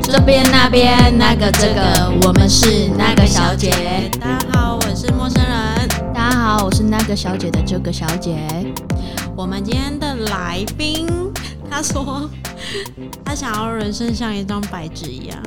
[0.00, 4.10] 这边那边那个这个，我们是那个小姐。
[4.20, 5.88] 大家好，我是陌生人。
[6.14, 8.46] 大家好，我是那个小姐的这个小姐。
[9.36, 11.06] 我们今天的来宾，
[11.68, 12.28] 他说
[13.24, 15.38] 他想要人生像一张白纸一样。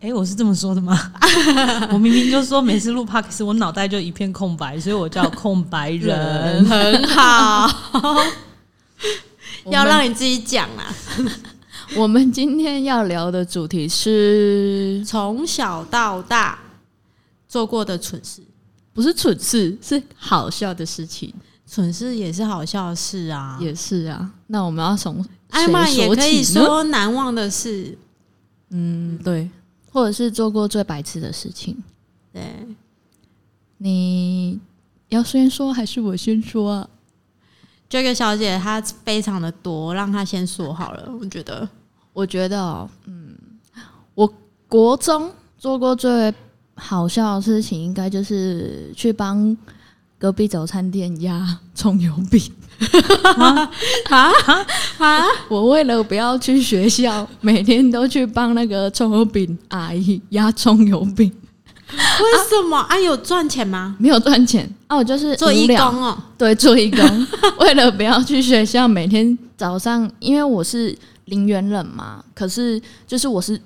[0.00, 1.12] 哎、我是这么说的吗？
[1.92, 6.64] 我明明就说每次录 podcast 我脑袋就一片空白，所以我叫空白人。
[6.66, 7.70] 很好，
[9.70, 10.90] 要让你自己讲啊。
[11.96, 16.58] 我们今天要聊的主题是，从小到大
[17.46, 18.40] 做过的蠢事，
[18.92, 21.32] 不是蠢事，是好笑的事情，
[21.66, 23.58] 蠢事也是好笑的事啊。
[23.60, 24.32] 也是啊。
[24.46, 27.98] 那我们要从艾玛谁说也可以，说难忘的事。
[28.70, 29.50] 嗯，对，
[29.90, 31.76] 或者是做过最白痴的事情。
[32.32, 32.42] 对，
[33.76, 34.58] 你
[35.08, 36.88] 要先说还是我先说啊？
[37.86, 41.12] 这个小姐她非常的多，让她先说好了。
[41.20, 41.68] 我觉得
[42.12, 43.34] 我觉得哦，嗯，
[44.14, 44.32] 我
[44.68, 46.32] 国中做过最
[46.74, 49.56] 好笑的事情，应该就是去帮
[50.18, 52.40] 隔壁早餐店压葱油饼。
[53.36, 53.70] 啊
[54.98, 55.22] 啊！
[55.48, 61.30] 我为了不要去学校，每天都去帮那个葱油饼阿姨压葱油饼，
[61.92, 61.98] 为
[62.48, 62.98] 什么啊？
[62.98, 63.94] 有赚钱吗？
[64.00, 66.18] 没有赚钱啊，我就是做义工哦。
[66.36, 67.26] 对，做义工，
[67.60, 73.60] 为了不要去学校，每天早上，因为我是林园人嘛，可是就是我是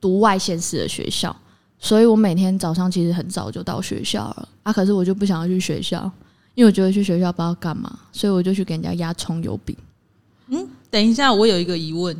[0.00, 1.34] 读外县市的学校，
[1.78, 6.10] 所以我每天早上其实很早就到学校了啊，可是我就不想要去学校，
[6.54, 9.76] 因为我觉得去学校不知道干嘛，所以我就去给人家压葱油饼。
[10.48, 12.14] 嗯等一下，我有一个疑问：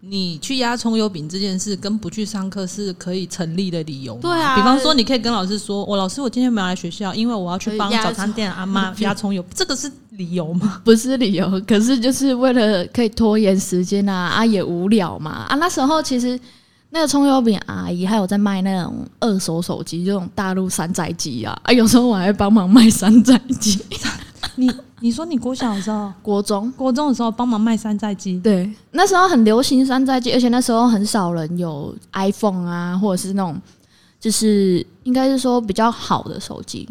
[0.00, 4.20] 你去压葱油饼这件事，跟不去上课是可以成立的理由吗？
[4.22, 10.80] 对啊比方说，你可以跟老师说：“我老师，我今天没有来学校，因为我要去帮早餐店阿妈 压葱油。”这个是理由吗？
[10.84, 15.46] 不是理由，可是就是为了可以拖延时间啊啊也无聊嘛。
[15.48, 16.38] 啊那时候其实
[16.90, 21.58] 那个葱油饼阿姨还有在卖那种二手手机，这种大陆山寨机啊。
[21.62, 23.78] 啊有时候我还帮忙卖山寨机。
[24.56, 26.72] 你你说你国小的时候，国中。
[26.72, 28.70] 国中的时候帮忙卖山寨机，对。
[28.92, 33.60] 那时候很流行山寨机，而且那时候很少人有 iPhone 啊，或者是那种
[34.18, 36.88] 就是应该是说比较好的手机。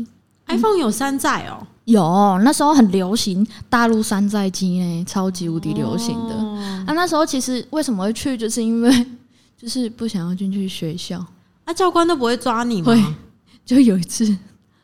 [0.48, 6.36] iPhone 有山寨哦，有那时候很流行大陆山寨机呢，超级无敌流行的。
[6.36, 9.08] 哦啊，那时候其实为什么会去，就是因为
[9.58, 11.24] 就是不想要进去学校。
[11.64, 12.88] 啊教官都不会抓你吗？
[12.88, 13.04] 会
[13.66, 14.36] 就有一次，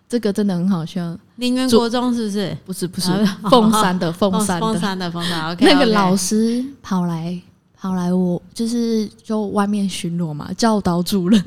[0.10, 2.58] 这个真的很好笑，林园国中是不是？
[2.66, 7.40] 不是不是啊 凤山的凤山的凤山的凤山，OK，那个老师跑来
[7.76, 11.44] 跑来我就是就外面巡逻嘛，教导主任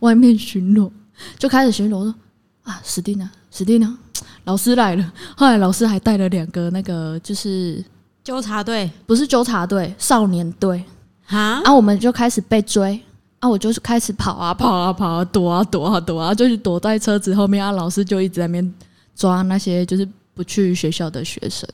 [0.00, 0.90] 外面巡逻
[1.38, 2.14] 就开始巡逻说
[2.62, 3.96] 啊死定了死定了，
[4.44, 5.12] 老师来了。
[5.36, 7.82] 后来老师还带了两个那个就是
[8.22, 10.82] 纠察队不是纠察队少年队。
[11.26, 13.00] 哈，啊，我们就开始被追
[13.40, 18.74] 啊，我就是开始跑啊跑啊跑啊躲啊躲啊躲啊，就是躲在车子后面啊，老师就一直在那边
[19.16, 21.66] 抓那些就是不去学校的学生，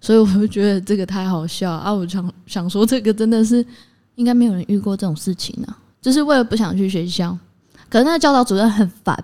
[0.00, 1.92] 所以我就觉得这个太好笑啊！
[1.92, 3.64] 我想想说，这个真的是
[4.14, 7.36] 应该没有人遇过这种事情啊，就是为了不想去学校，
[7.88, 9.16] 可是那个教导主任很烦，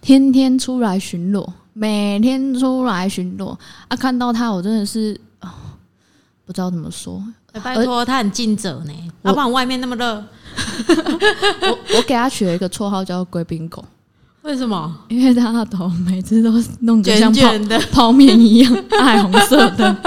[0.00, 3.56] 天天出来巡逻，每天出来巡逻。
[3.88, 5.54] 啊，看到他我真的是啊、
[6.46, 10.24] 不知道怎么说，哎拜托，他很尽责呢，我要不然外面那么热，
[11.68, 13.84] 我我给他取了一个绰号叫“贵宾狗
[14.42, 19.86] 为什么？”，因为他的头每次都弄得像泡的，泡面一样，爱红色的。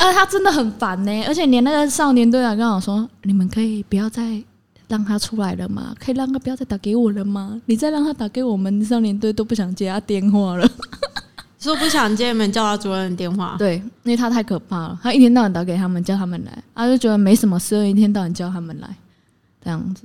[0.00, 4.42] 呃，他真的很烦呢，而且连那个少年队长跟我说：“你们可以不要再
[4.88, 5.94] 让他出来了吗？
[5.98, 7.60] 可以让他不要再打给我了吗？
[7.66, 10.68] 你再让他打给我们少年队都不想接他电话了。
[11.58, 18.88] 说不想接你们教导主任的电话，对，因为他太可怕了，他一天到晚打给他们，叫他们来，他就觉得没什么事，一天到晚叫他们来，
[19.64, 20.02] 这样子。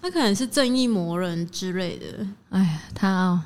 [0.00, 3.42] 他可能是正义魔人之类的，哎，他、哦、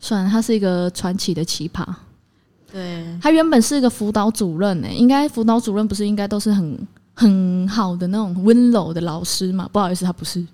[0.00, 1.86] 算了，他是一个传奇的奇葩。
[2.70, 6.78] 对，他原本是一个辅导主任呢、应该辅导主任不是应该都是很
[7.14, 9.68] 很好的那种温柔的老师嘛？
[9.72, 10.46] 不好意思，他不是。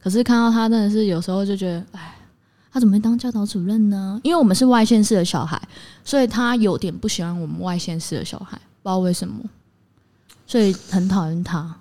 [0.00, 2.16] 可是看到他真的是有时候就觉得，哎，
[2.70, 4.20] 他怎么会当教导主任呢？
[4.22, 5.60] 因为我们是外县市的小孩，
[6.04, 9.42] 所以他有点不喜欢我们外县市的小孩，不知道为什么，
[10.46, 11.76] 所以很讨厌他。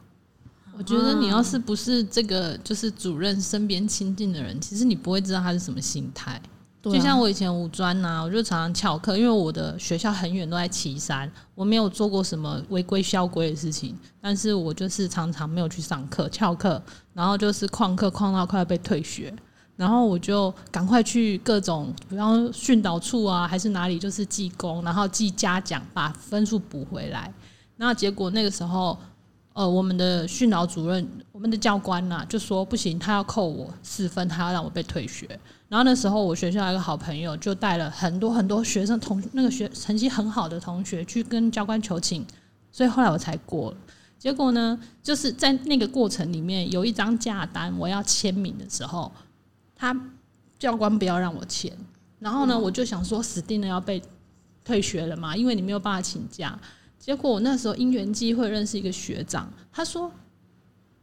[0.77, 6.41] 我觉得你要是不是这个就是主任身边亲近的人，其实你不会知道他是什么心态。
[6.93, 16.81] 就像我以前五专呐、我就常常翘课，因为我的学校很远，都在岐山，我没有做过什么违规校规的事情，但是我就是常常没有去上课，翘课，
[17.13, 19.33] 然后就是旷课旷到快要被退学，
[19.75, 27.33] 然后我就赶快去各种，比方说训导处啊，还是哪里，就是记功，然后记嘉奖，把分数补回来。
[27.77, 28.97] 那结果那个时候，
[29.53, 35.27] 呃，我们的训导主任，我们的教官呐、就说不行，他要扣我四分，他要让我被退学。
[35.69, 42.25] 然后那时候我学校有一个好朋友就带了很多很多学生同那个学成绩很好的同学去跟教官求情，
[42.71, 43.77] 所以后来我才过了。
[44.17, 49.11] 结果呢，就是在那个过程里面有一张假单，我要签名的时候，
[49.75, 49.95] 他
[50.57, 51.71] 教官不要让我签，
[52.19, 54.01] 然后呢，我就想说死定了要被
[54.63, 56.59] 退学了嘛，因为你没有办法请假。
[56.97, 60.11] 结果我那时候因缘机会认识一个学长，他说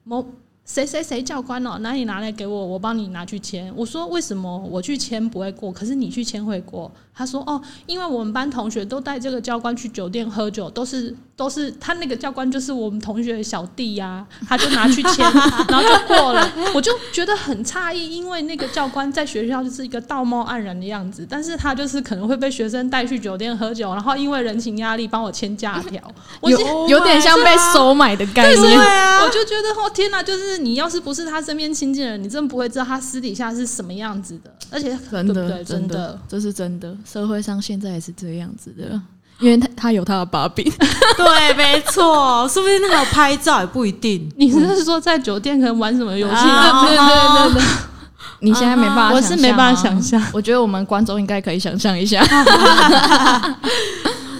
[0.02, 0.26] 某
[0.64, 3.70] 谁谁谁教官哦，那你拿来给我，我帮你拿去签。
[3.76, 6.90] 我说为什么我去签不会过，可是你去签会过？
[7.14, 15.24] 他说哦，因为我们班同学都带这个教官去酒店喝酒，都是都是他那个教官就是我们同学的小弟呀、他就拿去签，
[15.68, 16.52] 然后就过了。
[16.72, 26.00] 我就觉得很诧异，因为那个教官在学校就是一个道貌岸然的样子，但是他就是可能会被学生带去酒店喝酒，然后因为人情压力帮我签假条，
[26.40, 28.78] 我有有点像被收买的概念。
[29.24, 34.96] 我就觉得哦天哪，就是你要是不是他身边亲近的人，你真的不会知道他私底下是什么样子的，而且？
[35.10, 36.96] 真的真的，，这是真的。
[37.04, 39.00] 社会上现在也是这样子的，
[39.40, 40.64] 因为他他有他的把柄。
[41.16, 44.30] 对，没错，说不定他有拍照也不一定。
[44.36, 46.34] 你是说在酒店可能玩什么游戏？
[46.34, 47.62] 啊对对对对，
[48.40, 50.00] 你现在没办法、我是没办法想。
[50.00, 50.22] 象。
[50.32, 52.24] 我觉得我们观众应该可以想象一下。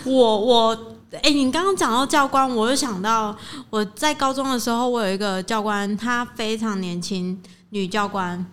[0.04, 0.78] 我我
[1.22, 3.34] 哎、你刚刚讲到教官，我就想到
[3.70, 7.38] 我在高中的时候，我有一个教官，她非常年轻，
[7.70, 8.44] 女教官，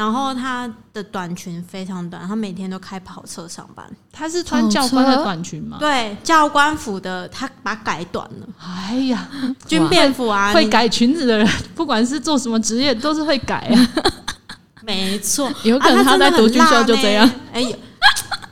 [0.00, 3.84] 然后她的短裙非常短，她每天都开跑车上班。
[4.10, 5.76] 他是穿教官的短裙吗？
[5.78, 9.28] 对，教官服的她把它改短了，哎呀，
[9.68, 13.88] 军便服啊，你会改裙子的人，不管是做什么职业，都是会改啊。
[14.82, 17.30] 没错，有可能啊、他在读军校就这样。
[17.52, 17.76] 哎呀，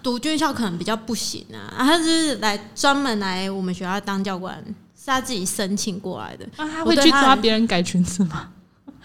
[0.03, 4.55] 读军校可能比较不行啊，啊他就是来专门来我们学校当教官，
[4.94, 6.47] 是他自己申请过来的。
[6.59, 8.51] 那他会去抓别人改裙子吗？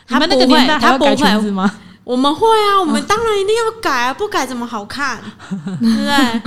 [0.05, 1.79] 他你们那个年代还要改裙子吗？
[2.03, 5.21] 我们会啊，我们当然一定要改啊，不改怎么好看？
[5.79, 6.41] 对不对？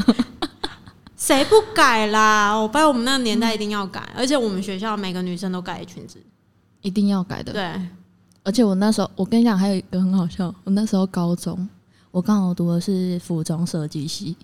[1.16, 2.54] 谁不改啦？
[2.54, 6.18] 我拜我们那个年代一定要改，而且我们学校每个女生都改裙子。
[6.82, 7.52] 一定要改的。
[7.52, 7.80] 对，
[8.44, 10.54] 而且我那时候，我跟你讲，还有一个很好笑。
[10.62, 11.68] 我那时候高中，
[12.10, 14.36] 我刚好读的是服装设计系，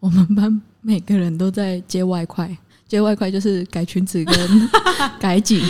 [0.00, 2.54] 我们班每个人都在接外快，
[2.86, 4.68] 接外快就是改裙子跟
[5.18, 5.62] 改紧、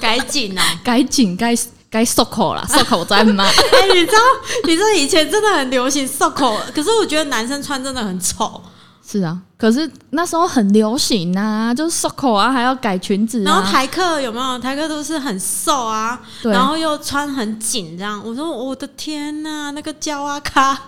[0.00, 0.62] 改紧啊！
[0.84, 1.54] 改紧、改
[1.92, 3.44] 改收口啦，漱口在吗？
[3.44, 4.18] 哎、你知道，
[4.64, 8.62] 你知道以前真的很流行漱口可是我觉得男生穿真的很丑。
[9.06, 13.52] 是啊，可是那时候很流行啊，就是收口啊，还要改裙子啊。
[13.52, 14.58] 然后台客有没有？
[14.58, 18.22] 台客都是很瘦啊，然后又穿很紧这样。
[18.24, 20.84] 我说我的天呐，那个胶啊卡，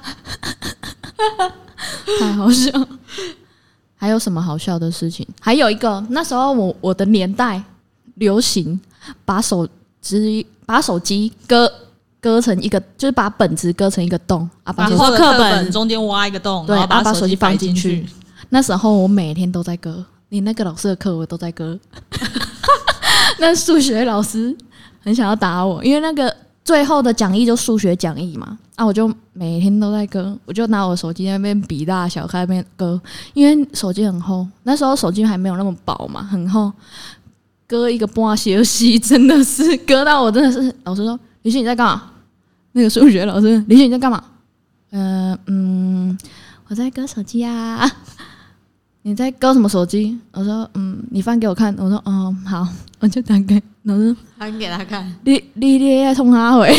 [2.18, 2.70] 太好笑。
[3.96, 5.26] 还有什么好笑的事情？
[5.40, 7.62] 还有一个，那时候我我的年代
[8.14, 8.80] 流行
[9.26, 9.68] 把手
[10.00, 11.70] 机把手机割
[12.20, 18.08] 割成一个，就是把本子割成一个洞啊，把课本中间挖一个洞，对然后啊把手机放进去去。
[18.50, 21.78] 那时候我每天都在割，你那个老师的课我都在割。
[23.38, 24.56] 那数学老师
[25.02, 26.34] 很想要打我，因为那个
[26.64, 32.98] 最后的讲义就数学讲义嘛，啊，我就每天都在割，我就拿我手机在那边比大小，开那边割，
[33.34, 36.72] 因为手机很厚，那时候手机还没有那么薄嘛，很厚，
[37.66, 42.10] 割一个半小时，真的是割到我真的是，老师说李迅你在干嘛？
[42.72, 44.22] 那个数学老师，李迅你在干嘛？
[44.90, 46.16] 呃嗯，
[46.68, 47.90] 我在割手机啊。
[49.06, 50.18] 你在割什么手机？
[50.32, 51.74] 我说，嗯，你翻给我看。
[51.78, 52.66] 我说，哦，好，
[53.00, 53.60] 我就打开。
[53.82, 55.06] 老师，翻给他看。
[55.24, 56.74] 你你你在冲啥回？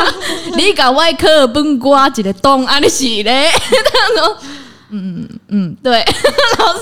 [0.56, 2.78] 你搞外科本刮一个洞啊！
[2.80, 3.50] 你是嘞？
[3.52, 4.38] 他说，
[4.96, 6.02] 嗯嗯，对。
[6.58, 6.80] 老师，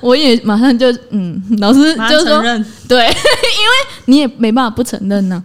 [0.00, 2.42] 我也马上就嗯，老师就说，
[2.88, 3.72] 对，因为
[4.06, 5.42] 你也没办法不承认呢、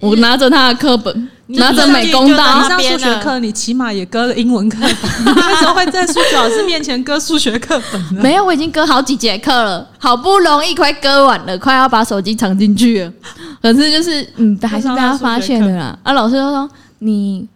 [0.00, 4.90] 我拿着他的课本，拿着美工刀你，上数学课，你起码也割了英文课本，
[5.24, 8.22] 你为什么会在数学老师面前割数学课本呢？
[8.22, 13.12] 没有，我已经割好几节课了，好不容易快割完了，快要把手机藏进去了。
[13.60, 15.98] 可是就是，嗯，还是被他发现了啦。
[16.02, 17.46] 啊，老师就说：“你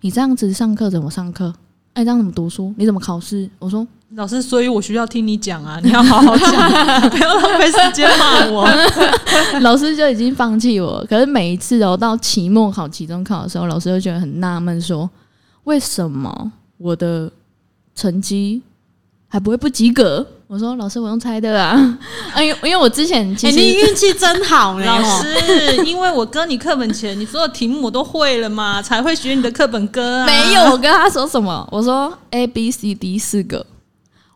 [0.00, 1.54] 你这样子上课怎么上课？
[1.94, 2.74] 哎、这样怎么读书？
[2.76, 3.86] 你怎么考试？”我说
[4.16, 6.70] 老师，所以我需要听你讲啊，你要好好讲，
[7.10, 8.68] 不要浪费时间骂我。
[9.62, 15.08] “老师就已经放弃我。”可是每一次哦，到期末考、期中考的时候，老师就觉得很纳闷，说
[15.64, 17.30] ：“为什么我的
[17.94, 18.60] 成绩
[19.28, 21.98] 还不会不及格？”我说：“老师，我用猜的啊，
[22.32, 30.26] 哎， 因为因为我之前其哎、实、你运气真好呢， 老哦师，因为我割你课本前，你所有题目我都会了嘛，才会学你的课本歌啊。
[30.26, 31.68] 没有，我跟他说什么？
[31.72, 33.66] 我说 A B C D 四个，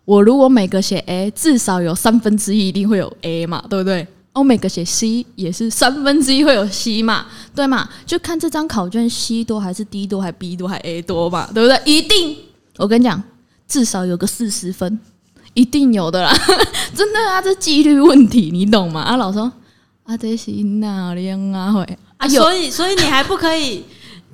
[0.04, 4.04] 我如果每个写 A，至少有三分之一一定会有 A 嘛，对不对？
[4.32, 7.88] 我每个写 C 也是三分之一会有 C 嘛，对嘛？
[8.04, 11.80] 就看这张考卷 C 多还是 D 多，还 B 多还 A 多嘛，对不对？
[11.84, 12.36] 一定，
[12.76, 13.22] 我跟你讲，
[13.68, 14.98] 至少有个四十分，
[15.58, 16.32] 一定有的啦，
[16.94, 19.00] 真的啊，这纪律问题，你懂吗？
[19.00, 19.50] 啊，老说
[20.04, 21.72] 啊，这是哪里啊？
[21.72, 23.82] 会啊，所以所以你还不可以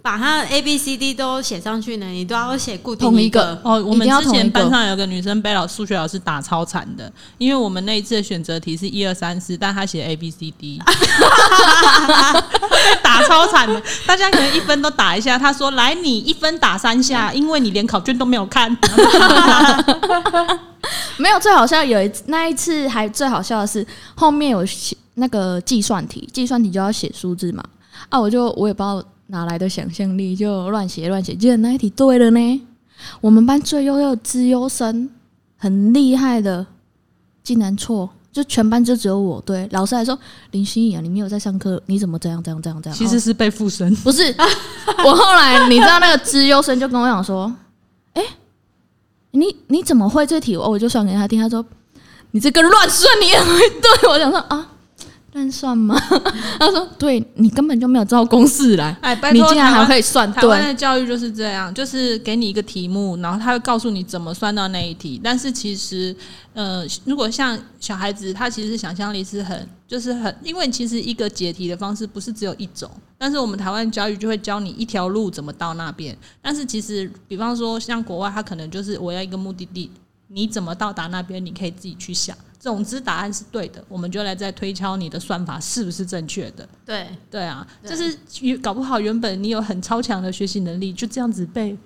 [0.05, 10.85] 把它 A B C D 都写上去呢，你都要写固定一同一个哦，我们之前班上有个女生被老数学老师打超惨的，因为我们那一次的选择题是一二三四，但她写 A B C D，被
[13.03, 13.83] 打超惨的。
[14.07, 18.77] 大家可能一分都打一下，她说：“来，你一分打三下，因为你连考卷都没有看。
[21.17, 27.65] 没有最好笑有一次那一次还最好笑的是后面有写那个计算题，计算题就要写数字嘛，
[28.11, 32.63] 啊，我就我也不知道哪来的想象力，就乱写乱写，竟然那一题对了呢。
[33.21, 35.11] 我们班最优秀的资优生，
[35.57, 36.67] 很厉害的，
[37.43, 39.69] 竟然错，就全班就只有我对。
[39.73, 40.19] 老师还说
[40.53, 42.97] 林心怡啊，你没有在上课，你怎么这样这样这样这”样？
[42.97, 43.95] 其实是被附身。
[43.97, 44.35] 不是，
[45.05, 47.53] 我后来你知道那个资优生就跟我讲说，
[48.15, 48.23] 哎、
[49.33, 50.55] 你你怎么会这题？
[50.57, 51.65] 哦，我就算给他听，他说
[52.31, 53.47] 你这个乱算你也会
[53.81, 54.74] 对，我想说啊，
[55.35, 55.95] 乱算吗？
[56.59, 65.21] 他说对你根本就没有照公式来，哎，拜你托，竟然还会算台湾对，的教育就是这样，就是给你一个题目，然后他会告诉你怎么算到那一题。
[65.23, 66.15] 但是其实，
[66.53, 72.89] 呃，如果像小孩子，他其实想象力是很，就是很，因为其实一个解题的方式不是只有一种，
[73.19, 76.17] 但是我们台湾教育就会教你一条路怎么到那边。
[76.41, 79.91] 但是其实，比方说像国外，他可能就是我要一个目的地，
[80.29, 82.37] 你怎么到达那边，你可以自己去想。
[82.65, 86.67] 总之答案是对的，我们就来再推敲你的算法是不是正确的。
[86.87, 91.77] 对，对啊，对就是搞不好原本你有很超强的学习能力，就这样子被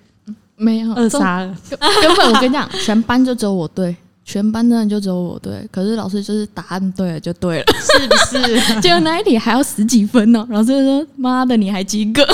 [0.54, 1.52] 没有扼杀了。
[1.68, 5.68] 根根 本我跟你讲，全班就只有我对，全班的人就只有我对。
[5.72, 8.62] 可是老师就是答案对了就对了，是不是？
[8.80, 12.24] 结果那一题还要十几分呢、老师就说：“妈的，你还及格？”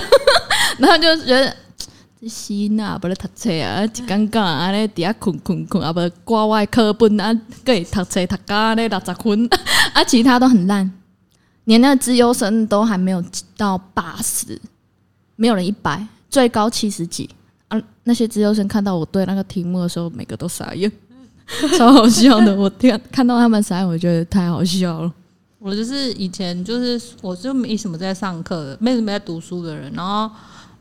[0.76, 1.54] 然后就觉得这
[2.28, 7.32] 死呐，不咧读册啊，一尴尬啊，咧底下困困困，啊不挂外课本啊，
[7.64, 9.48] 个会读册读到咧六十分，
[9.94, 10.90] 啊其他都很烂，
[11.64, 13.22] 连那个资优生都还没有
[13.56, 14.60] 到八十，
[15.36, 17.28] 没有人一百，最高七十几
[17.68, 17.80] 啊。
[18.04, 20.90] 那些资优生看到我对那个题目的时候，每个都傻眼，
[21.78, 22.54] 超好笑的。
[22.54, 25.12] 我天看到他们傻眼，我觉得太好笑了。
[25.58, 30.30] 我就是以前就是我就没什么在上课的，没什么在读书的人，然后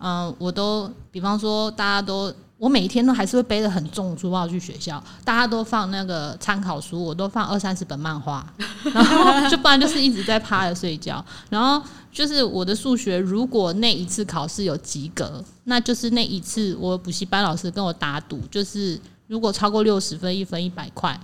[0.03, 2.33] 嗯、我都比方说大家都。
[2.59, 8.45] 我每天都还是会背着很重的书包去学校，大家都放那个参考书，我都放二三十本漫画，
[8.93, 11.23] 然后就不然就是一直在趴着睡觉。
[11.49, 21.19] 然后就是我的数学，如果那一次考试有及格，那就是那一次我补习班老师跟我打赌，就是如果超过六十分，一分一百块，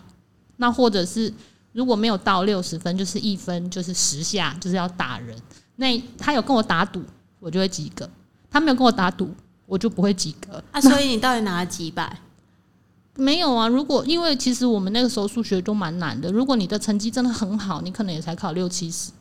[0.58, 1.34] 那或者是
[1.72, 5.34] 如果没有到六十分，就是一分就是十下，就是要打人。
[5.78, 7.02] 那他有跟我打赌，
[7.40, 8.06] 我就会及格；
[8.50, 9.30] 他没有跟我打赌，
[9.66, 10.64] 我就不会及格。
[10.72, 12.20] 啊，所以你到底拿了几百？
[13.16, 19.12] 没有啊，如果因为其实我们那个时候数学都蛮难的，如果你的成绩真的很好，你可能也才考六七十。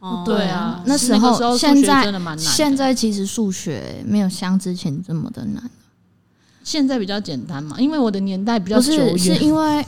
[0.00, 2.50] 哦对啊，那时候现在真的蛮难的。
[2.50, 5.70] 现在其实数学没有像之前这么的难，
[6.62, 9.36] 现在比较简单嘛，因为我的年代比较不久是是。
[9.36, 9.86] 因为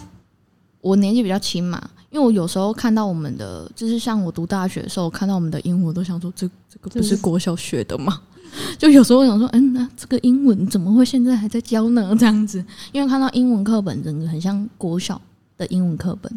[0.80, 1.90] 我年纪比较轻嘛。
[2.08, 8.22] 因为我有时候看到我们的，就是像我读大学的时候，看到我们的英文，我都想说，这这个不是国小学的吗？
[8.78, 12.14] 就有时候我想说，嗯，那这个英文怎么会现在还在教呢？
[12.18, 15.20] 这样子，因为看到英文课本，整个很像国小
[15.56, 16.30] 的英文课本，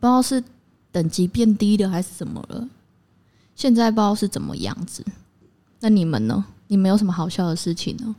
[0.00, 0.42] 不知道是
[0.90, 2.68] 等级变低了还是怎么了。
[3.54, 5.04] 现在不知道是怎么样子。
[5.80, 6.44] 那你们呢？
[6.68, 8.14] 你们有什么好笑的事情呢？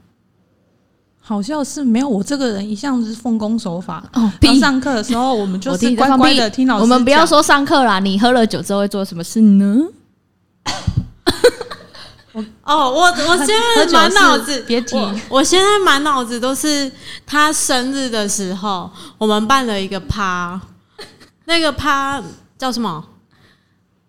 [1.19, 4.07] 好笑是没有我这个人一向是奉公守法。
[4.13, 9.87] 哦，然后上课的时候，我们就我是乖乖的听老师我们不要讲说上课啦，你喝了酒之后会做什么事呢？
[12.63, 16.89] 哦，我我现在满脑子，别提我我现在满脑子都是
[17.25, 20.59] 他生日的时候，我们办了一个趴，
[21.45, 22.21] 那个趴
[22.57, 23.03] 叫什么？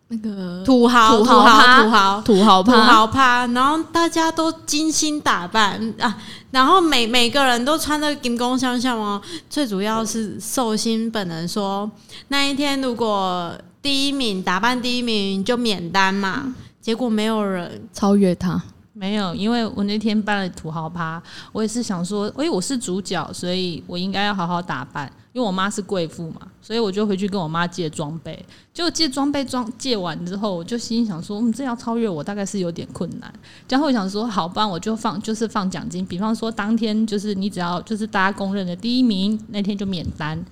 [0.09, 6.15] 那个土豪，土土豪，土豪，土土豪土，豪趴，然后大家都精心打扮啊，
[6.51, 9.21] 然后每每个人都穿的金光相向哦。
[9.49, 11.91] 最主要是寿星本人说，
[12.29, 18.63] 那一天如果第一名打扮第一名就免单嘛，结果没有人超越他。
[18.93, 25.11] 没有，因为我那天办了土豪趴，我也是想说，诶，我是主角，所以我应该要好好打扮。
[25.33, 28.39] 因为我妈是贵妇嘛，所以我就回去跟我妈借装备。
[28.75, 33.33] 结果借装备装借完之后，我就心想说，嗯，这要超越我大概是有点困难。
[33.67, 40.45] 然后我想说，好吧，我就放就是放奖金，比方说当天就是你只要就是大家公认的第一名，那天就免单。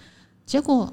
[0.46, 0.90] 结果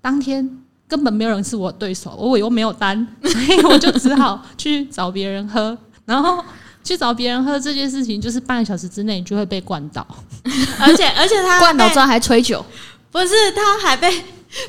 [0.00, 0.61] 当天
[0.92, 2.94] 根本没有人是我对手，我我又没有单，
[3.24, 6.44] 所以我就只好去找别人喝，然后
[6.84, 10.06] 去找别人喝这件事情，就是半个小时之内你就会被灌倒。
[10.78, 12.62] 而且而且他灌倒之后还吹酒，
[13.10, 14.22] 不是他还被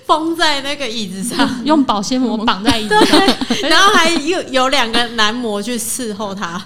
[0.05, 3.19] 封在那个椅子上，用保鲜膜绑在椅子上，
[3.69, 6.65] 然后还有有两个男模去伺候他，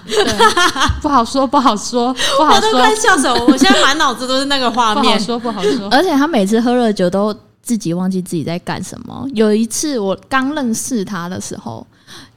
[1.02, 3.46] 不好说，不好说，不好说，我都快笑死我！
[3.46, 5.02] 我现在满脑子都是那个画面。
[5.02, 5.88] 不好说，不好说。
[5.90, 7.34] 而且他每次喝了酒都
[7.68, 9.28] 自己忘记自己在干什么。
[9.34, 11.86] 有一次我刚认识他的时候，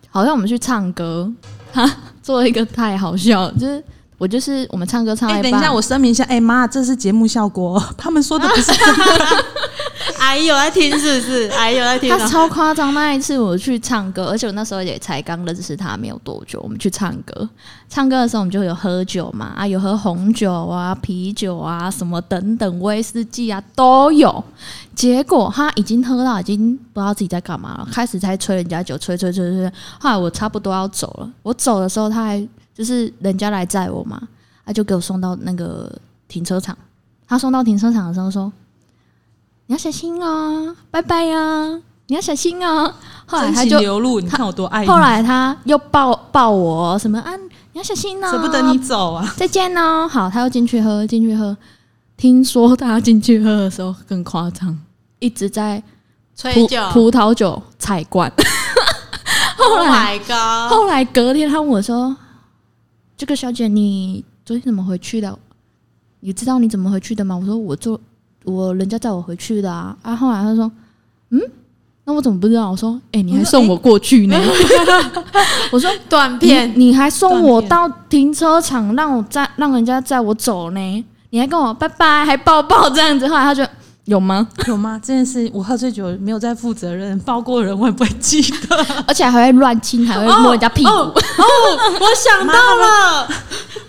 [0.09, 1.31] 好像我们去唱歌，
[1.71, 1.89] 他
[2.21, 3.81] 做了一个太好笑，就是
[4.17, 9.45] 我就是我们唱歌唱一半，等一下，我声明一下，哎、妈，这是节目效果， 他们说的不是真的。
[10.19, 11.47] 阿姨有在听是不是？
[11.49, 12.27] 阿姨有在听他。
[12.27, 12.93] 超夸张。
[12.93, 17.47] 那一次我去唱歌，而且我那时候也才刚认识他没有多久，我们去唱歌。
[17.89, 24.43] 唱歌的时候我们就有喝酒嘛，啊，有喝红酒啊、啤酒啊什么等等，威士忌啊都有。
[24.95, 29.71] 结果他已经喝到已经不知道自己在干嘛了，开始在吹人家酒，吹吹吹吹。
[29.99, 34.21] 后来我差不多要走了，我走的时候他还就是人家来载我嘛，
[34.65, 35.91] 他就给我送到那个
[36.27, 36.77] 停车场。
[37.27, 38.51] 他送到停车场的时候说
[39.71, 42.93] ：“你要小心哦，拜拜呀、你要小心哦。”
[43.25, 49.33] 后来他就流露，你看我多爱你，后来他又抱抱我什么啊，你要小心哦，舍不得你走啊。
[49.37, 50.05] 再见哦。
[50.09, 51.55] 好，他又进去喝，进去喝。
[52.17, 54.77] 听说他进去喝的时候更夸张，
[55.19, 55.85] 一直在葡
[56.35, 58.29] 吹酒葡萄酒彩罐。
[59.57, 60.19] ，Oh 后来！
[60.67, 62.13] 后来隔天他问我说
[63.15, 65.39] ：“这个小姐，你昨天怎么回去的？
[66.19, 67.97] 你知道你怎么回去的吗？”我说：“我坐
[68.43, 70.71] 我人家载我回去的啊。”啊，后来他说
[71.31, 71.39] ：“嗯，
[72.05, 74.37] 那我怎么不知道？”我说：“哎、你还送我过去呢。
[75.71, 81.05] 我说：“短片，你你还送我到停车场，让我载让人家载我走呢？
[81.29, 83.27] 你还跟我拜拜，还抱抱这样子。
[83.27, 83.65] 后来他就
[84.11, 84.45] 有吗？
[84.67, 84.99] 有吗？
[85.01, 88.85] 这件事我喝醉酒没有在负责任，抱过人我也不会记得。
[89.07, 90.89] 而且还会乱亲，还会摸人家屁股。
[90.89, 91.43] 哦哦，
[91.97, 93.25] 我想到了，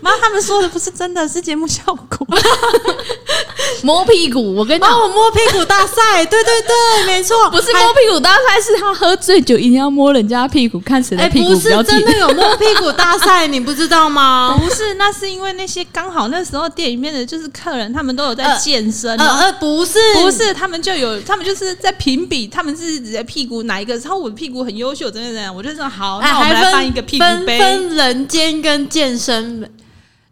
[0.00, 2.24] 妈，他们说的不是真的，是节目效果。
[3.82, 4.54] 摸屁股。
[4.54, 6.72] 我跟你讲，帮我摸屁股大赛，对对对，
[7.06, 12.04] 没错，不是摸屁股大赛，是他喝醉酒一定要摸人家屁股，看谁哎，的屁股不是真。
[12.04, 14.56] 的有摸屁股大赛，你不知道吗？
[14.56, 29.70] 不是，那是因为那些刚好那时候店里面的就是客人，他们都有在呃健身，呃呃，不是，不是他们就有，他们就是在评比，他们是指在屁股哪一个，然后我的屁股很优秀，怎样怎样，我就说好，哎，那我们来办一个屁股分杯，分人间跟健身，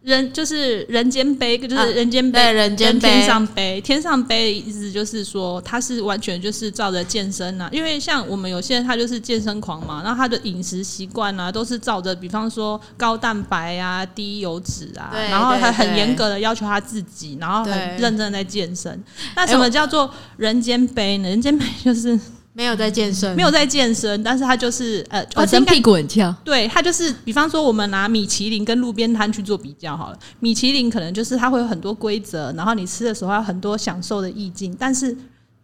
[0.03, 3.81] 人就是人间杯，就是啊人间杯，对人间杯天上杯。
[3.83, 19.05] 天上杯的意思就是说，他是完全就是照着健身啊、因为像我们有些人他就是健身狂嘛，然后他的饮食习惯啊都是照着，比方说高蛋白啊、低油脂啊，然后他很严格的要求他自己，然后很认真的在健身。
[19.37, 21.29] 那什么叫做人间杯呢？
[21.29, 22.19] 人间杯就是
[22.61, 30.19] 没有在健身，没有在健身，但是他就是呃，本身应该屁股很翘，对，他就是，比方说我们拿米其林跟路边摊去做比较好了。
[30.41, 35.17] 米其林可能就是它会有很多规则，然后你吃的时候有很多享受的意境，但是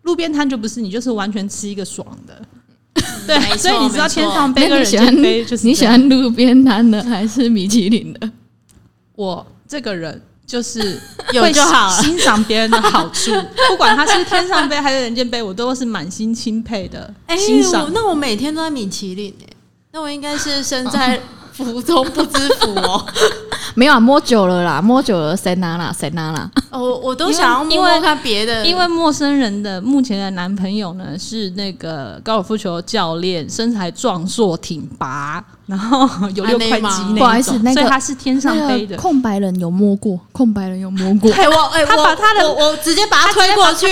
[0.05, 2.41] 路边摊就不是，你就是完全吃一个爽的。
[3.27, 8.31] 对所以你知道天上杯跟人间杯就是你喜欢路边摊的还是米其林的？
[9.15, 11.01] 我这个人就是
[11.33, 12.03] 有会就好了。
[12.03, 13.33] 欣赏别人的好处，
[13.69, 17.91] 不管他是天上杯还是人间杯，我都是满心钦佩的哎、欣赏我。
[17.93, 19.53] 那我每天都在米其林哎、
[19.93, 21.21] 那我应该是身在
[21.53, 23.05] 福中不知福哦。
[23.75, 26.51] 没有啊，摸久了啦，摸久了谁拿啦，谁拿啦。
[26.71, 38.97] 哦我我都想要摸摸看别的，因为陌生人的目前的男朋友呢是那个高尔夫球教练，身材壮硕挺拔，然后 有六块肌那种，不好意思那个所以他是天上飞的。
[38.97, 41.31] 空白人有摸过，空白人有摸过。
[41.35, 43.87] 哎、我哎、他我把他的我我直接把他推过去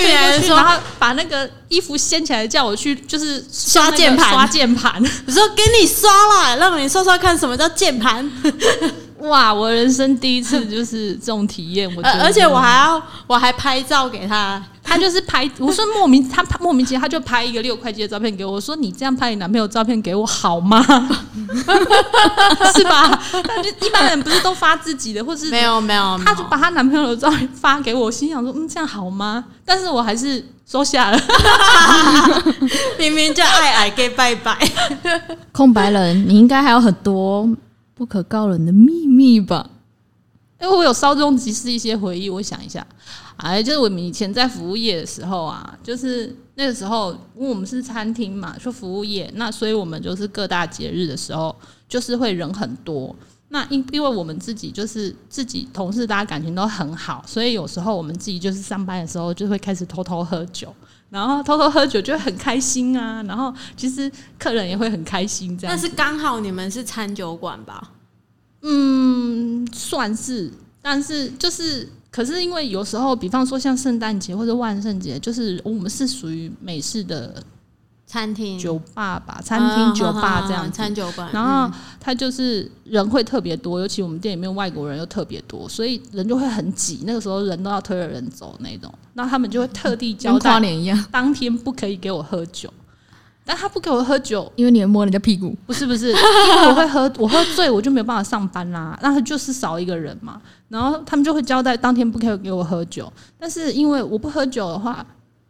[0.47, 4.93] 然后把那个衣服掀起来，叫我去就是刷键盘刷键盘。
[5.27, 8.29] 我说给你刷啦，让你刷刷看什么叫键盘，
[9.27, 20.81] 哇，我人生第一次就是这种体验，我觉得呃而且我还要我还拍照给他，他就是拍，我说莫名他莫名其妙他就拍一个六块肌的照片给我，我说你这样拍你男朋友照片给我好吗？
[22.75, 23.19] 是吧？
[23.31, 29.43] 但就一般人不是都发自己的，或是没有没有，他就把他男朋友的照片发给我，心想说嗯这样好吗？
[29.65, 31.19] 但是我还是收下了。
[32.99, 34.57] 明明叫爱爱给拜拜，
[35.51, 37.47] 空白人，你应该还有很多
[37.95, 39.71] 不可告人的秘密吧？
[40.61, 42.85] 因为我有稍纵即逝一些回忆，我想一下，
[43.37, 51.55] 哎，就是我们以前在服务业的时候啊，就是那个时候，因为我们是餐厅嘛，说服务业，那所以我们就是各大节日的时候，
[51.87, 53.15] 就是会人很多。
[53.49, 60.73] 那因因为我们自己就是自己同事，大家感情都很好，所以有时候我们自己就是上班的时候就会开始偷偷喝酒，
[61.15, 65.73] 然后偷偷喝酒就会很开心啊，然后其实客人也会很开心这样。
[65.73, 67.91] 但是刚好你们是餐酒馆吧？
[68.63, 70.51] 嗯，算是，
[70.81, 77.41] 但是就是，可是因为有时候，比方说像圣诞节或者万圣节，就是我们是属于美式的
[78.15, 80.71] 餐厅、酒吧吧，餐厅、酒吧这样。
[80.71, 81.29] 餐酒馆。
[81.33, 87.03] 然后它就是人会特别多，尤其我们店里面外国人又特别多，所以人就会很挤。
[87.05, 92.73] 那个时候人都要推着人走那种，那他们就会特地交代年一样，当天不可以给我喝酒。
[93.47, 95.53] 但他不给我喝酒，因为你摸人家屁股。
[95.67, 98.97] 不是不是， 因为我会喝，我喝醉我就没有办法上班啦。
[99.03, 103.11] 那他就是少一个人嘛，然后他们就会交代当天不可以给我喝酒。
[103.37, 105.05] 但是因为我不喝酒的话，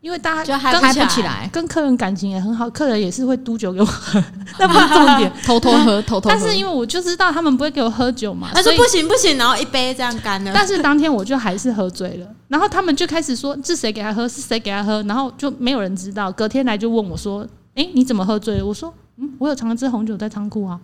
[0.05, 4.23] 因为大家跟嗨不起来跟客人感情也很好，客人也是会督酒给我喝，
[4.59, 5.33] 那不是重点。
[5.43, 6.35] 偷偷喝， 偷偷喝。
[6.35, 10.51] 但是因为我就知道他们不会给我喝酒嘛，他说不行不行，然后一杯这样干了。
[10.53, 16.31] 但是当天我就还是喝醉了，然后他们就开始说是谁给他喝，是谁给他喝，然后就没有人知道。
[16.33, 20.79] 隔天来就问我说：“诶，你怎么喝醉了？”我说：“嗯，我有藏一支红酒在仓库啊。”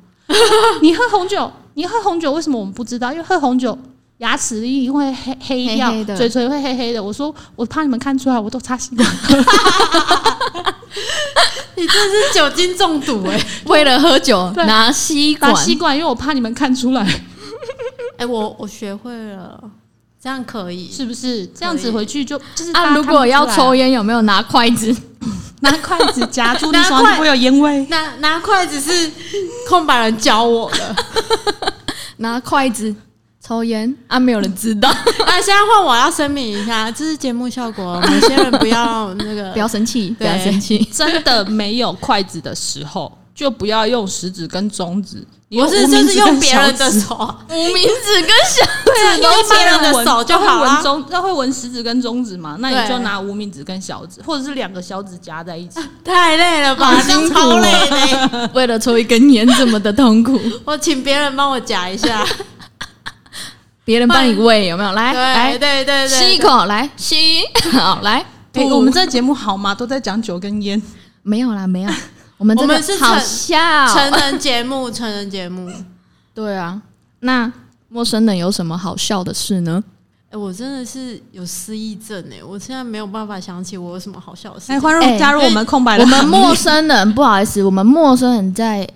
[0.82, 3.12] 你喝红酒，你喝红酒为什么我们不知道？
[3.12, 3.78] 因为喝红酒
[4.22, 7.02] 牙齿一定会黑黑掉，黑黑的嘴唇会黑黑的。
[7.04, 9.06] 我说我怕你们看出来，我都擦吸管。
[11.76, 17.02] 你这是酒精中毒哎、 为了喝酒拿吸管拿，吸管，因为我怕你们看出来，
[18.18, 19.60] 哎、我我学会了，
[20.22, 20.92] 这样可以。
[20.92, 21.48] 是不是？
[21.48, 24.96] 这样子回去就就是啊，如果要抽烟，有没有拿筷子？
[25.62, 27.84] 拿筷子夹住，你拿筷手上会有烟味。
[27.88, 29.12] 拿拿筷子是
[29.68, 30.96] 空白人教我的，
[32.18, 32.96] 拿筷子
[33.52, 34.96] 抽烟啊，没有人知道，啊，
[35.44, 40.80] 现在换我要声明一下，这是节目效果， 有些人不要那个不要生气，不要生气。
[40.90, 50.72] 真的没有筷子的时候，就不要用食指跟中指，你不是就是用别人的手，无名指跟小对啊，因为用别人的手就会好了。
[50.76, 52.56] 闻中，那会闻食指跟中指嘛？
[52.62, 55.78] 那你对就拿无名指跟小指，或者是两个小指夹在一起。
[56.06, 58.50] 太累了吧，辛苦超累的。
[58.54, 62.26] 为了抽一根烟这么的痛苦，我请别人帮我夹一下。
[63.84, 64.92] 别人帮你喂有没有？
[64.94, 67.42] 来对来，对对对，吸一口，来吸，
[67.74, 68.26] 好来。
[68.70, 69.74] 我们这节目好吗？
[69.74, 70.82] 都在讲酒跟烟。
[71.24, 71.92] 没有啦，没有。
[72.38, 75.72] 我们这我们是好笑，成人节目，成人节目。
[76.34, 76.82] 对啊。
[77.20, 77.52] 那
[77.88, 79.84] 陌生人有什么好笑的事呢？
[80.32, 84.82] 哎、我真的是有失忆症哎、我现在没有办法想起我有什么好笑的事哎，情。
[84.82, 88.88] 欢哎迎加入我们空白的我们陌生人， 不好意思，我们陌生人在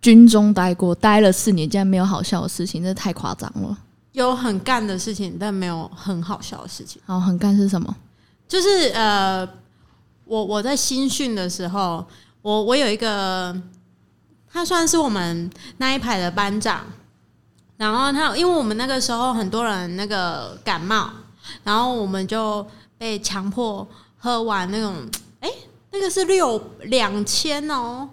[0.00, 3.76] 军中待过，待了四年，竟然没有好笑的事情，这太夸张了。
[4.16, 7.00] 有很干的事情，但没有很好笑的事情。
[7.04, 7.94] 好，很干是什么？
[8.48, 9.46] 就是呃，
[10.24, 12.02] 我我在新训的时候，
[12.40, 13.54] 我我有一个，
[14.50, 16.86] 他算是我们那一排的班长，
[17.76, 21.10] 然后他因为我们那个时候很多人那个感冒，
[21.62, 24.94] 然后我们就被强迫喝完那种，
[25.40, 25.50] 哎、
[25.90, 28.08] 那个是六两千哦，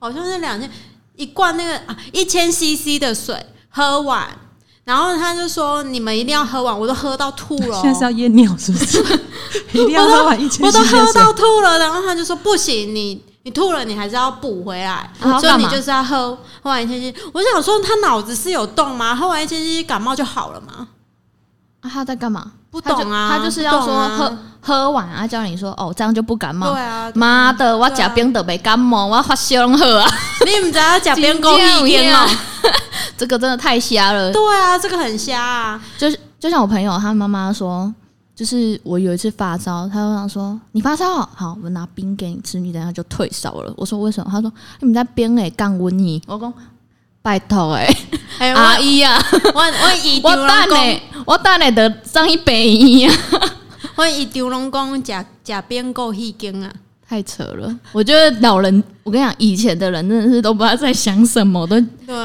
[0.00, 0.68] 好像是两千
[1.14, 4.36] 一罐那个啊一千 CC 的水喝完。
[4.86, 9.02] 然后他就说：“你们一定要喝完，我都喝到吐了哦、 现在是要验尿是不是？
[9.74, 16.30] 一定要喝完一千我都喝到吐了，然后他就说不行，你你吐了，你还是要补回来，所以你就是要喝
[16.62, 17.16] 喝完一千 cc。
[17.32, 19.12] 我想说，他脑子是有洞吗？
[19.12, 20.86] 喝完一千 cc 感冒就好了吗？
[21.80, 22.52] 啊，他在干嘛？
[22.80, 26.72] 不懂啊，他就是要说喝喝完啊，叫你说哦，这样就不感冒。
[26.72, 30.10] 对啊，妈的，我对啊假冰的没感冒，我发烧喝啊！
[30.44, 32.26] 你们知道假冰够一天哦？
[33.16, 34.32] 这个真的太瞎了。
[34.32, 35.80] 对啊，这个很瞎啊。
[35.96, 37.92] 就是就像我朋友他妈妈说，
[38.34, 43.72] 就是我有一次发烧，他就想说你发烧哦，好，我拿冰给你吃，你等下就退烧了。
[43.76, 44.30] 我说为什么？
[44.30, 46.20] 他说你们在冰诶降温你。
[46.26, 46.52] 我讲
[47.22, 47.96] 拜托诶，哎，
[48.38, 49.18] 阿姨啊，
[49.54, 53.14] 我我姨我丢龙公，等呢，我等呢得上一杯医啊。
[53.94, 56.70] 我姨丢龙公假假边勾一根啊。
[57.08, 57.72] 太扯了！
[57.92, 61.76] 我觉得老人，我跟你讲，以前的人真的是都不知道在想什么，都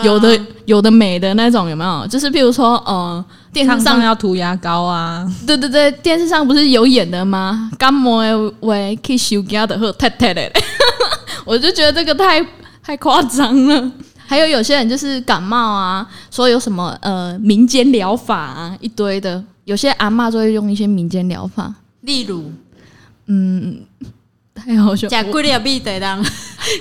[0.03, 2.07] 有的有的美的那种，有没有？
[2.07, 7.69] 就是譬如说，呃，电视上要涂牙膏啊，对对对，电视上不是有演的吗？
[7.77, 10.51] 感冒诶喂去修家的喝太太的，
[11.45, 12.43] 我就觉得这个太
[12.83, 13.91] 太夸张了。
[14.31, 19.43] 还有有些人就是感冒啊，说有什么呃民间疗法啊，一堆的。
[19.65, 22.49] 有些阿嬷就会用一些民间疗法，例如
[23.25, 23.81] 嗯，
[24.55, 25.05] 太好笑。
[25.09, 26.25] 假贵的币得当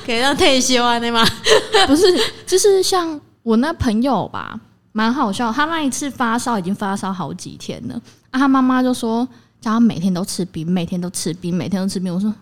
[0.04, 1.26] 给当退休啊，对吗？
[1.88, 2.04] 不是，
[2.46, 4.60] 就是像我那朋友吧，
[4.92, 5.52] 蛮好笑。
[5.52, 9.26] 他那一次发烧已经发烧好几天了，啊，他妈妈就说
[9.60, 12.14] 叫他每天都吃冰，每天都吃冰，每天都吃冰。
[12.14, 12.32] 我说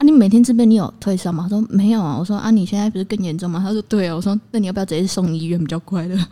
[0.00, 1.42] 啊，你每天这边，你有退烧吗？
[1.42, 2.16] 他说没有啊。
[2.18, 3.60] 我说啊，你现在不是更严重吗？
[3.62, 4.16] 他说对啊。
[4.16, 6.16] 我说那你要不要直接送医院比较快的？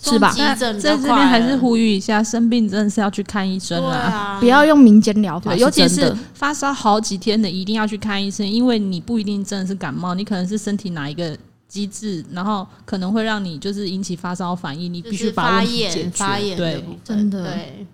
[0.00, 3.82] 是吧在这边还是呼吁一下，生病真的是要去看医生。
[3.84, 16.00] 啊，不要用民间疗法，尤其是发烧好几天的，一定要去看医生，因为你不一定真的是感冒，你可能是身体哪一个机制，然后可能会让你就是引起发烧反应，你必须把问题解决。
[16.02, 17.86] 炎发炎对真的对，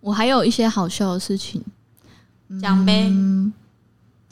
[0.00, 1.62] 我还有一些好笑的事情，
[2.60, 3.52] 讲呗嗯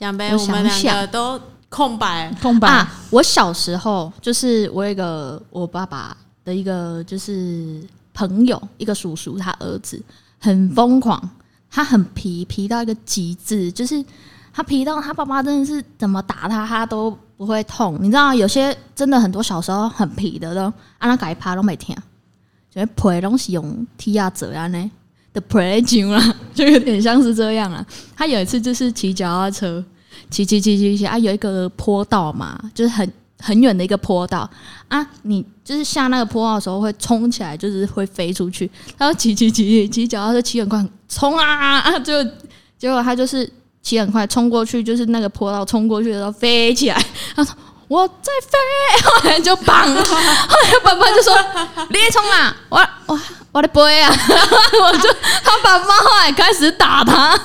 [0.01, 10.03] 奖杯，我我们想两个都空白，空白、啊，我小时候就是我有一个我爸爸的一个就是朋友，一个叔叔，他儿子
[10.39, 11.31] 很疯狂，
[11.71, 14.03] 他很皮，皮到一个极致，就是
[14.55, 17.99] 他皮到他爸爸真的是怎么打他，他都不会痛。
[18.01, 20.63] 你知道，有些真的很多小时候很皮的都，
[20.99, 21.95] 按他改趴都没听，
[22.71, 24.91] 就是皮拢是用踢啊折啊呢
[25.33, 27.85] 的皮筋啦，就有点像是这样啊。
[28.17, 29.85] 他有一次就是骑脚踏车。
[30.29, 34.49] 骑骑骑骑骑啊，有一个坡道嘛，就是很很远的一个坡道
[34.87, 38.71] 啊，你就是下那个坡道的时候会冲起来，就是会飞出去。
[38.97, 41.99] 他说骑骑骑骑脚踏车骑很快，冲啊啊！
[41.99, 42.23] 就
[42.79, 43.51] 结果他就是
[43.83, 47.05] 骑很快冲过去，就是那个坡道冲过去的时候飞起来。
[47.35, 47.53] 他说
[47.91, 51.35] 我在飞，后来就棒， 后来爸爸就说
[51.89, 54.09] 你也冲啊，我我我的背啊，
[54.81, 57.37] 我就他爸爸后来开始打他，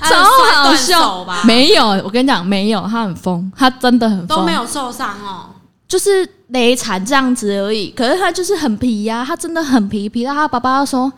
[0.00, 1.42] 超好笑吧？
[1.44, 5.50] 没有，我跟你讲，没有，他很疯，他真的很疯，都没，有受伤哦。
[5.86, 7.90] 就是雷惨这样子而已。
[7.90, 11.12] 可是他就是很皮呀、他真的很皮，皮到他爸爸说，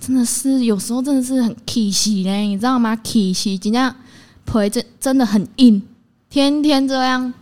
[0.00, 1.90] 真的是有时候真的是很气
[2.24, 3.94] 呢，你知道吗气，真的
[4.46, 5.82] 皮真真的很硬，
[6.30, 7.34] 天天这样，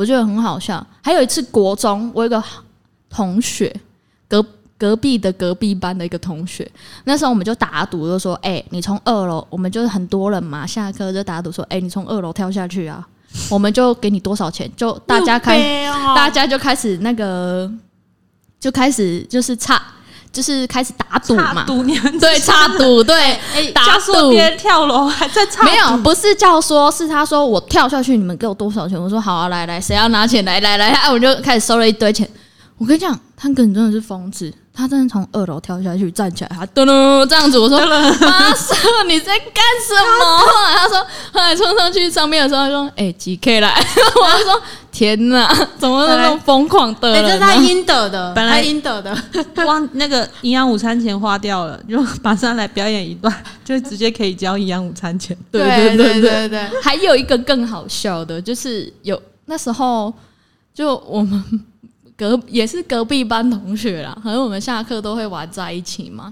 [0.00, 0.84] 我觉得很好笑。
[1.02, 2.42] 还有一次国中，我有个
[3.10, 3.74] 同学
[4.26, 4.42] 隔。
[4.80, 6.66] 隔壁的隔壁班的一个同学，
[7.04, 13.06] 那时候我们就打赌，就说：“哎、你从二楼，我们就是很多人嘛，下课就打赌说：，哎、你从二楼跳下去啊，
[13.50, 15.84] 我们就给你多少钱。”就大家开，
[16.16, 17.70] 大家就开始那个，
[18.58, 19.82] 就开始就是差，
[20.32, 23.16] 就是开始打赌嘛，赌你们对，差赌，对，
[23.54, 29.00] 哎，打教说赌别人跳楼还在差没有，不是叫说，是他说我跳下去，你们给我多少钱？
[29.00, 30.44] 我说好啊，来来，谁要拿钱？
[30.44, 32.28] 来来来，啊，我就开始收了一堆钱。
[32.78, 37.58] 我跟你讲，他可能真的是疯子，他真的从二楼跳下去，站起来，他噔噔这样子。
[37.58, 38.10] 我说 妈
[38.54, 40.42] 说你在干什么？
[40.74, 43.68] 他说后来冲上去上面的时候，他说哎、几 K 来？
[43.76, 45.46] 我就说天哪，
[45.78, 47.46] 怎么那么疯狂的哎，这人呢？
[47.46, 49.16] 是他应得的，本来他应得的。
[49.54, 53.32] 光那个营养午餐钱花掉了，就马上来表演一段，
[53.64, 55.36] 就直接可以交营养午餐钱。
[55.52, 60.12] 对对对对对对，还有一个更好笑的，就是有那时候
[60.74, 61.44] 就我们
[62.20, 66.30] 隔也是隔壁班同学啦，可能我们下课都会玩在一起嘛。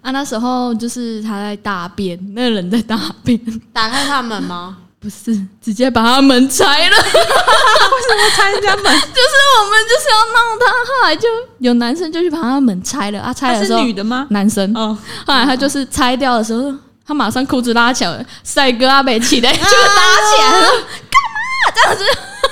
[0.00, 3.38] 啊，那时候就是他在大便，那个人在大便，
[3.72, 4.78] 打开他们吗？
[4.98, 13.20] 不是直接把他门拆了，为什么拆人家门， 就是我们就是要闹他，后来就有男生就去把他门拆了。
[13.20, 14.26] 啊，拆的时候女的吗？
[14.30, 14.96] 男生，哦，
[15.26, 16.74] 后来他就是拆掉的时候，
[17.06, 20.66] 他马上裤子拉起来，帅哥阿北起来就拉起来了，
[21.10, 22.04] 干嘛这样子？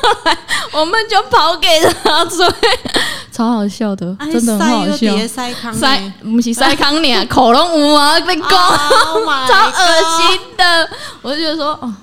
[0.04, 0.38] 后 来
[0.72, 1.68] 我们就跑给
[2.02, 2.46] 他追，
[3.32, 5.16] 超好笑的，哎真的很好笑。
[5.16, 10.88] 塞塞康塞不是塞康你啊， 口龙舞啊，被攻，，Oh 超恶心的。
[11.22, 11.94] 我就觉得说，哦，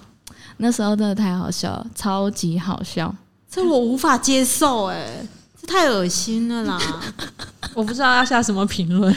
[0.57, 3.13] 那时候真的太好笑了，超级好笑。
[3.49, 5.25] 这我无法接受，哎，
[5.59, 6.79] 这太恶心了啦！
[7.73, 9.15] 我不知道要下什么评论。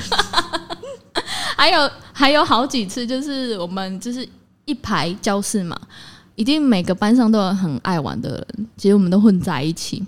[1.56, 4.28] 还有还有好几次，就是我们就是
[4.64, 5.78] 一排教室嘛，
[6.34, 10.04] 一定每个班上都有很爱玩的人，其实我们都混在一起。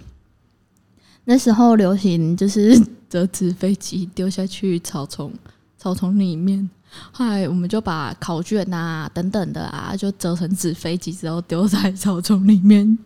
[1.25, 5.33] 那时候流行就是折纸飞机丢下去草丛，
[5.77, 6.69] 草丛里面。
[7.11, 12.97] 后来我们就把考卷啊等等的啊，就折成纸飞机之后丢在草丛里面，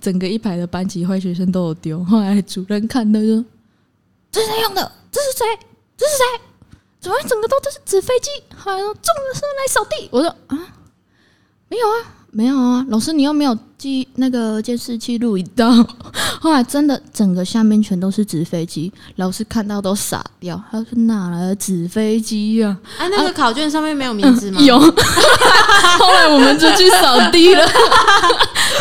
[0.00, 2.04] 整个一排的班级坏学生都有丢。
[2.04, 3.44] 后来主任看到就说
[4.30, 4.92] ：“这是谁用的？
[5.10, 5.44] 这是谁？
[5.96, 6.24] 这是谁？
[7.00, 8.28] 怎么整个都都是纸飞机？
[8.54, 10.08] 后来说重的是来扫地。
[10.12, 10.76] 我说啊，
[11.68, 15.68] 没有啊，没有啊，老师你又没有记那个监视器录一道。
[16.40, 20.62] 后来真的整个下面全都是纸飞机，老师看到都傻掉。
[20.70, 24.60] 他说哪来的纸飞机呀、啊，那个考卷上面没有名字吗？
[24.64, 27.66] 有， 后来我们就去扫地了。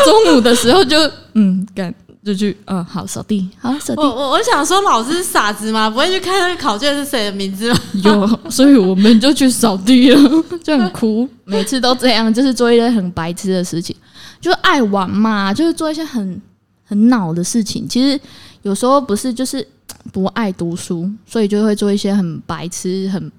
[0.06, 0.98] 中午的时候就
[1.34, 1.94] 嗯干
[2.34, 4.08] 就去嗯好扫地，好扫地我。
[4.08, 5.90] 我我想说，老师是傻子吗？
[5.90, 7.80] 不会去看那个考卷是谁的名字吗？
[8.04, 10.20] 有，所以我们就去扫地了，
[10.64, 11.28] 就很哭。
[11.46, 13.96] 每次都这样，就是做一些很白痴的事情，
[14.40, 16.42] 就爱玩嘛，就是做一些很
[16.86, 17.88] 很恼的事情。
[17.88, 18.20] 其实
[18.62, 19.66] 有时候不是就是
[20.14, 23.32] 不爱读书，所以就会做一些很白痴、很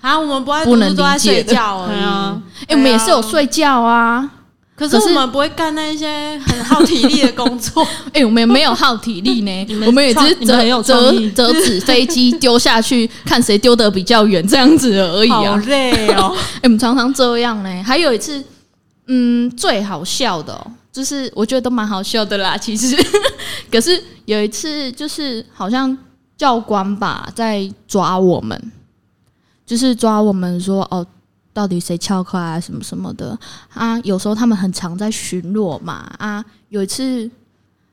[0.00, 1.96] 啊，我们不爱读不能书，都在睡觉而已。
[1.98, 4.30] 对啊哎、我们也是有睡觉啊。
[4.74, 15.62] 可是我们不会干那一些 很耗体力的工作， 哎、我们也没有耗体力呢 我们也只是折折折纸飞机丢下去，看谁丢的比较远，这样子而已好啊。
[15.66, 16.34] 累哦。
[16.56, 17.82] 哎、我们常常这样呢。
[17.84, 18.42] 还有一次，
[19.06, 22.56] 嗯，最好笑的、哦，就是我觉得都蛮好笑的啦。
[22.56, 22.96] 其实，
[23.70, 25.96] 可是有一次，就是好像
[26.36, 28.72] 教官吧在抓我们，
[29.66, 31.06] 就是抓我们说哦。
[31.52, 32.58] 到底谁翘课啊？
[32.58, 33.38] 什么什么的
[33.74, 33.98] 啊？
[34.00, 36.44] 有时候他们很常在巡逻嘛啊。
[36.68, 37.30] 有一次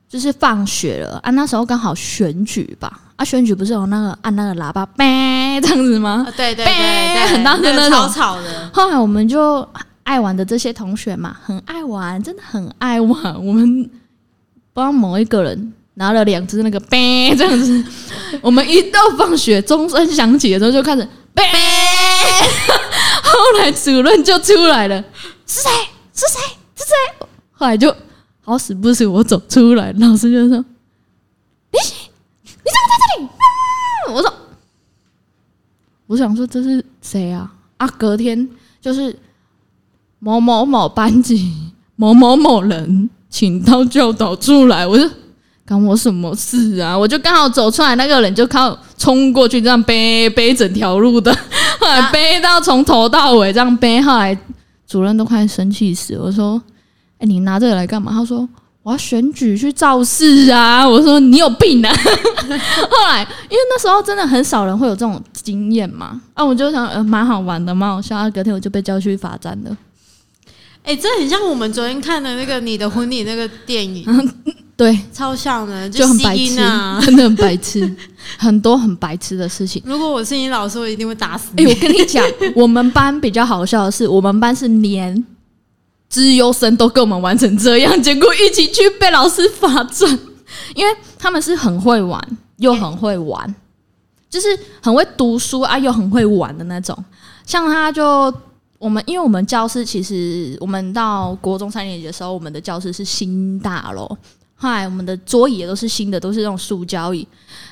[0.07, 6.25] 就是放学了啊，那时候刚好选举吧啊，选举不是有那个按那个喇叭呗这样子吗？
[6.27, 8.69] 啊对对对对，很大声那个那种吵吵的。
[8.73, 9.67] 后来我们就
[10.03, 13.45] 爱玩的这些同学嘛，很爱玩，真的很爱玩。
[13.45, 17.83] 我们不知道某一个人拿了两只那个呗这样子，
[18.41, 21.43] 我们一到放学钟声响起的时候就开始呗。
[23.39, 25.01] 后来主任就出来了，
[25.47, 25.69] 是谁？
[26.13, 26.41] 是谁？
[26.75, 27.27] 是谁？
[27.53, 27.95] 后来就
[28.41, 30.57] 好死不死我走出来，老师就说
[31.71, 31.79] ：“你
[32.43, 33.29] 你怎么在这里？”
[34.07, 34.33] 嗯我说
[36.07, 37.53] ：“我想说这是谁啊？
[37.77, 38.49] 啊，隔天
[38.81, 39.17] 就是
[40.19, 45.09] 某某某班级某某某人请到教导处来，我就
[45.69, 46.97] 干我什么事啊？
[46.97, 51.31] 我就刚好走出来，那个人就靠冲过去，这样背背整条路的，
[51.79, 54.35] 后来背到从头到尾这样背，后来
[54.87, 56.23] 主任都快生气死了。
[56.23, 56.59] 我说
[57.19, 58.49] ：“哎、你拿这个来干嘛？”他说。
[58.81, 60.87] 我要选举去造势啊！
[60.87, 61.93] 我说你有病啊！
[61.93, 68.15] 后来因为那时候真的很少人会有这种经验嘛，啊，我就想呃蛮好玩的，蛮好笑。
[68.17, 69.77] 啊，隔天我就被叫去罚站了。
[70.83, 74.03] 哎、这很像我们昨天看的那个《你的婚礼》那个电影，
[74.75, 76.55] 对，超像的，就很白痴。
[77.05, 77.95] 真的很白痴，
[78.37, 79.81] 很多很白痴的事情。
[79.85, 81.65] 如果我是你老师，我一定会打死哎、你。
[81.67, 85.25] 我跟你讲，我们班比较好笑的是，我们班是连
[86.07, 90.17] 资优生都跟我们玩成这样，结果一起去被老师罚站，
[90.73, 92.19] 因为他们是很会玩
[92.57, 93.53] 又很会玩，
[94.29, 94.47] 就是
[94.81, 96.97] 很会读书啊又很会玩的那种。
[97.45, 98.33] 像他就
[98.79, 104.07] 我们，因为我们教室其实我们到国中三年级的时候，我们的教室是新大楼，
[104.55, 107.27] 后来我们的桌椅也都是新的，都是那种塑胶椅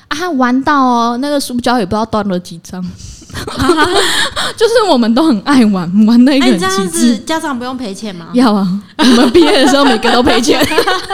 [0.08, 0.28] 啊。
[0.32, 2.84] 玩到哦，那个塑胶也不知道断了几张。
[4.56, 7.18] 就是我们都很爱玩，玩那个哎、很这样极子致。
[7.24, 8.28] 家长不用赔钱吗？
[8.32, 8.66] 要啊！
[8.96, 10.62] 我们毕业的时候每个都赔钱，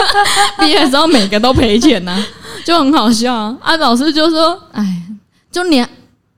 [0.58, 2.24] 毕业的时候每个都赔钱呐、
[2.64, 3.56] 就很好笑啊！
[3.60, 5.02] 啊，老师就说：“哎，
[5.50, 5.88] 就连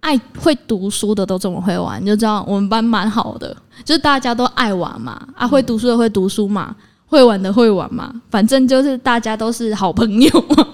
[0.06, 6.72] 爱会读书的都这么会玩，你就知道我们班蛮好的，就是大家都爱玩嘛，啊，会读书的会读书嘛，
[7.06, 10.68] 会玩的会玩嘛，反正就是大家都是好朋友嘛，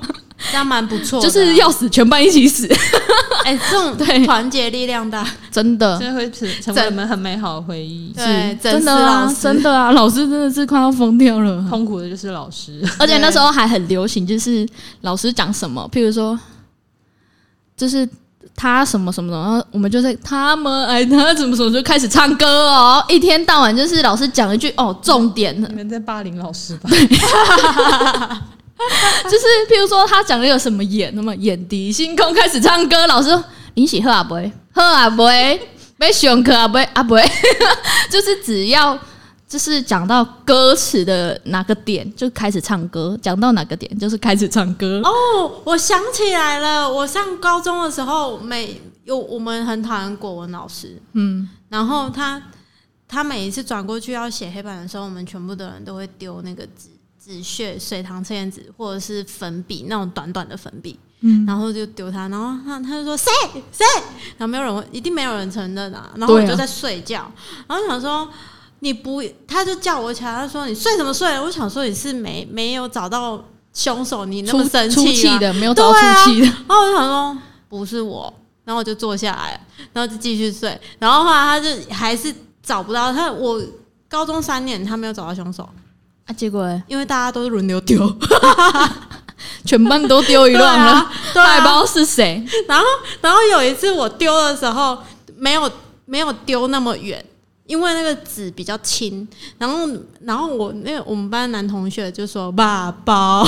[0.50, 2.68] 这样蛮不错啊、就是要死全班一起死，
[3.46, 4.26] 哎、这种 对。
[4.26, 8.12] 团结力量大，真的。”这会成成为我们很美好的回忆。
[8.14, 11.64] 对真的啊真的啊，老师真的是快要疯掉了。
[11.70, 14.68] 痛苦的就是老师，而且那时候还很流行，就是
[15.00, 16.38] 老师讲什么，譬如说，
[17.74, 18.06] 就是
[18.54, 25.54] 他什么什么的，然后我们就是他们爱他怎么什么，就开始唱歌哦，一天到晚就是老师讲一句哦，重点。
[25.68, 26.88] 你们在霸凌老师吧？
[29.24, 37.22] 就是譬如说他讲了有什么眼，那么眼底星空开始唱歌，老师说你喜喝啊不会，喝啊不会，被选课啊不会啊不会，
[38.10, 38.98] 就是只要
[39.52, 45.02] 就是讲到歌词的哪个点就开始唱歌，讲到哪个点就是开始唱歌。
[45.04, 52.42] 哦，我想起来了，我上高中的时候，每有我们很讨厌国文老师，嗯，然后他
[53.06, 56.88] 他每一次转过去要写黑板的时候，我们全部的人都会丢那个纸
[57.22, 61.44] 纸屑、水塘测验纸或者是粉笔那种短短的粉笔，嗯。
[61.44, 63.30] 然后就丢他，然后他他就说谁？
[63.70, 63.84] 谁，
[64.38, 67.30] 然后没有人会，一定没有人承认啊，然后我就在睡觉，
[67.68, 68.26] 然后想说。
[68.84, 73.40] 你不，他就叫我起来，他说：“你睡什么睡？”我想说你是没没有找到
[73.72, 76.46] 凶手，你那么生气的，没有找到出气的。
[76.46, 80.76] 然后我就想说不是我，然后我就坐下来，然后就继续睡。
[80.98, 83.30] 然后后来他就还是找不到他。
[83.30, 83.62] 我
[84.08, 85.62] 高中三年他没有找到凶手，
[86.26, 88.12] 啊，结果因为大家都是轮流丢，
[89.64, 91.60] 全班都丢一对乱了，啊，对啊。
[91.60, 92.44] 不知道是谁。
[92.66, 92.84] 然后
[93.20, 94.98] 然后有一次我丢的时候
[95.36, 95.70] 没有
[96.04, 97.24] 没有丢那么远。
[97.72, 99.88] 因为那个纸比较轻，然后，
[100.20, 103.46] 然后我那个我们班男同学就说：“爸爸， 我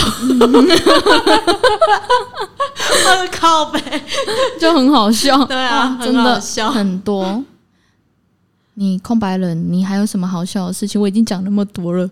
[3.19, 3.79] 的靠背。
[4.59, 5.45] ”就很好笑。
[5.45, 7.45] 对啊很真的好笑很多。
[8.73, 10.99] 你空白人，你还有什么好笑的事情？
[10.99, 12.09] 我已经讲那么多了。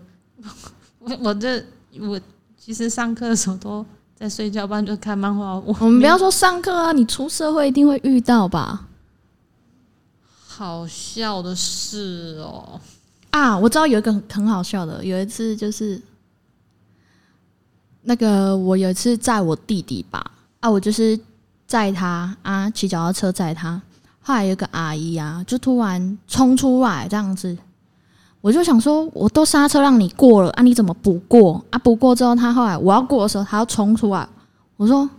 [0.99, 1.65] 我我这
[1.99, 2.21] 我
[2.63, 3.83] 其实上课的时候都
[4.15, 5.55] 在睡觉，不然就看漫画。
[5.55, 8.85] 我我们不要说上课啊，你出社会一定会遇到吧？
[10.55, 12.79] 好笑的事哦，
[13.31, 15.99] 啊，我知道有一个很好笑的，有一次就是
[18.03, 20.23] 那个我有一次载我弟弟吧，
[20.59, 21.19] 啊，我就是
[21.65, 23.81] 载他啊，骑脚踏车载他，
[24.21, 27.57] 后来有个阿姨啊，就突然冲出来这样子，
[28.39, 31.79] 我就想说，我都刹车让你过了啊，你怎么不过啊？
[31.79, 34.29] 不过之后，他后来我要过的时候，他要冲出来，
[34.77, 35.09] 我说，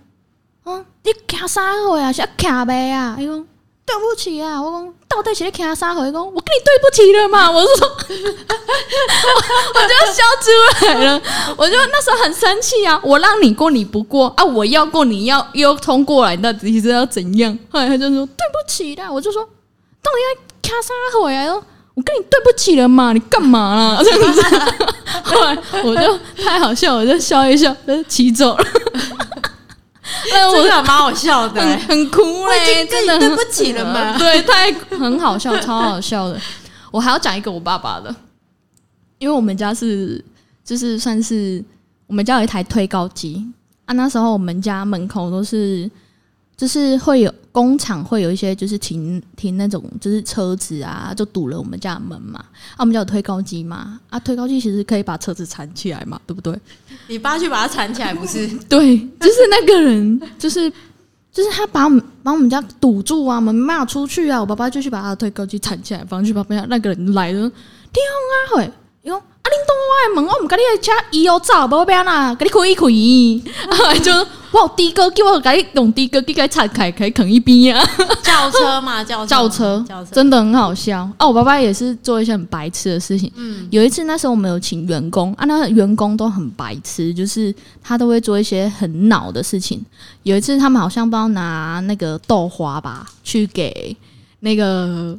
[0.62, 1.60] 嗯，你卡啥
[1.90, 2.12] 回啊？
[2.12, 3.16] 是卡呗啊？
[3.18, 3.44] 哎呦
[3.86, 6.10] 对不起啊，我讲到底是你卡啥回？
[6.10, 7.50] 讲我跟你对不起了嘛？
[7.52, 7.94] 我是说，我
[9.80, 11.20] 我就笑出来了，
[11.56, 17.56] 我就那时候很生气啊，我让你过你不过啊，我要过你要又冲过来，那你是要怎样？
[17.70, 21.54] 后来他就说对不起啦，我就说到底要卡啥回啊？
[21.94, 24.02] 我跟你对不起了嘛，你干嘛啦？
[24.02, 24.42] 这样子，
[25.22, 28.64] 后来我就太好笑，我就笑一笑，就骑走了。
[30.32, 31.76] 那我这个蛮好笑的、很欸。
[31.86, 34.16] 很哭嘞，真的对不起了嘛。
[34.18, 36.40] 对，太很好笑，超好笑的。
[36.90, 38.14] 我还要讲一个我爸爸的，
[39.18, 40.24] 因为我们家是
[40.64, 41.62] 就是算是
[42.06, 43.44] 我们家有一台推高机
[43.84, 45.90] 啊，那时候我们家门口都是
[46.56, 52.40] 就是会有工厂会有一些就是停停那种就是车子啊，就堵了我们家的门嘛。
[52.72, 56.52] 啊，我们家有推高机嘛，啊，推高机其实可以把车子缠起来嘛，对不对？
[57.06, 58.48] 你爸去把它缠起来，不是？
[58.68, 60.68] 对，就是那个人，就是
[61.32, 64.40] 就是他把我们把我们家堵住啊，我们没办法出去啊。
[64.40, 66.66] 我爸爸就去把他的推高机缠起来，放去旁边。
[66.68, 67.38] 那个人来了，
[67.92, 68.72] 天啊喂！
[69.02, 74.00] 伊讲啊，恁挡我的门，我唔甲你的车伊哦走，无要安啦，甲你开一开。
[74.00, 77.84] 就我有的哥给我赶紧用的哥给它拆开，可以啃一边啊。
[78.22, 80.10] 轿车嘛，轿车，轿车轿车。
[80.12, 81.26] 真的很好笑哦。
[81.26, 83.30] 我爸爸也是做一些很白痴的事情。
[83.34, 87.52] 嗯，有一次那时候我们有请员工啊，那员工都很白痴，就是
[87.82, 89.84] 他都会做一些很恼的事情。
[90.22, 93.96] 有一次他们好像不知道拿那个豆花吧，去给
[94.38, 95.18] 那个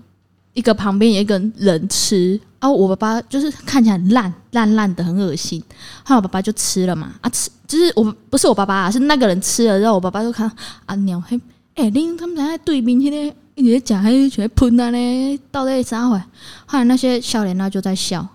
[0.56, 5.62] 一个旁边有一个人吃啊，我爸爸就是看起来很烂烂烂的，很恶心。
[6.04, 10.52] 后来我爸爸就吃了嘛，啊吃就是我不是我爸爸、啊，是那个人吃了然后，我爸爸就看
[10.88, 11.40] 啊鸟嘿，
[11.76, 16.18] 哎、恁他们在对面迄、个一直在讲，迄全喷啊呢，到底啥回？
[16.66, 18.26] 后来那些少年那就在笑，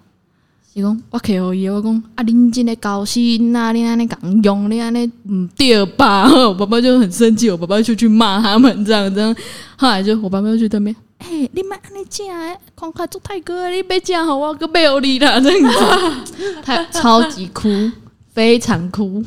[0.74, 6.28] 伊讲我客互伊，我讲啊恁真的高兴啊，恁安尼讲用，恁安尼唔对吧？
[6.48, 9.34] 我爸爸就很生气，我爸爸就去骂他们这样这样。
[9.76, 17.68] 后来就我爸爸就去对面，哎、你莫安尼食诶，看看做太哥，你要食好我，个买有你啦， 这样子，太超级哭，
[18.34, 19.22] 非常哭，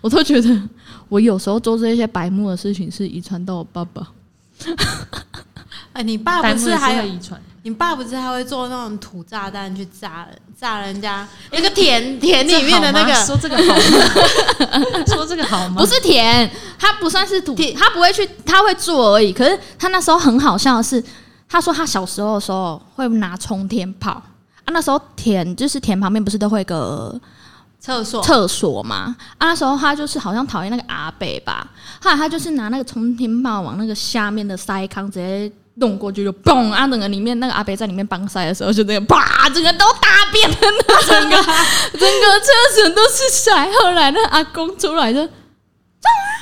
[0.00, 0.60] 我都觉得
[1.08, 4.08] 我有时候做这些白目的事情是遗传到我爸爸。
[5.92, 7.04] 哎，你爸不是还有？
[7.06, 15.04] 遗传，你爸不是还会做那种土炸弹去炸人，炸人家那个田 田里面的那个说这个，好吗？
[15.06, 15.76] 说这个好吗？
[15.80, 19.32] 不是田，他不算是土甜，他不会去，他会做而已。
[19.32, 21.02] 可是他那时候很好笑的是，
[21.48, 27.20] 他说他小时候的时候会拿冲天炮啊，那时候田就是田旁边不是都会有个
[27.80, 29.16] 厕所厕所嘛？
[29.38, 31.66] 啊，那时候他就是好像讨厌那个阿北吧，
[32.02, 35.52] 后来他就是拿那个冲天炮往那个下面的塞坑直接。
[35.78, 36.88] 弄过去就嘣啊！
[36.88, 40.56] 整个里面那个阿北在里面帮塞的时候，就那个啪，整个都大便了，
[40.88, 43.70] 那整个整个厕所都是塞。
[43.82, 45.28] 后来那阿公出来就，张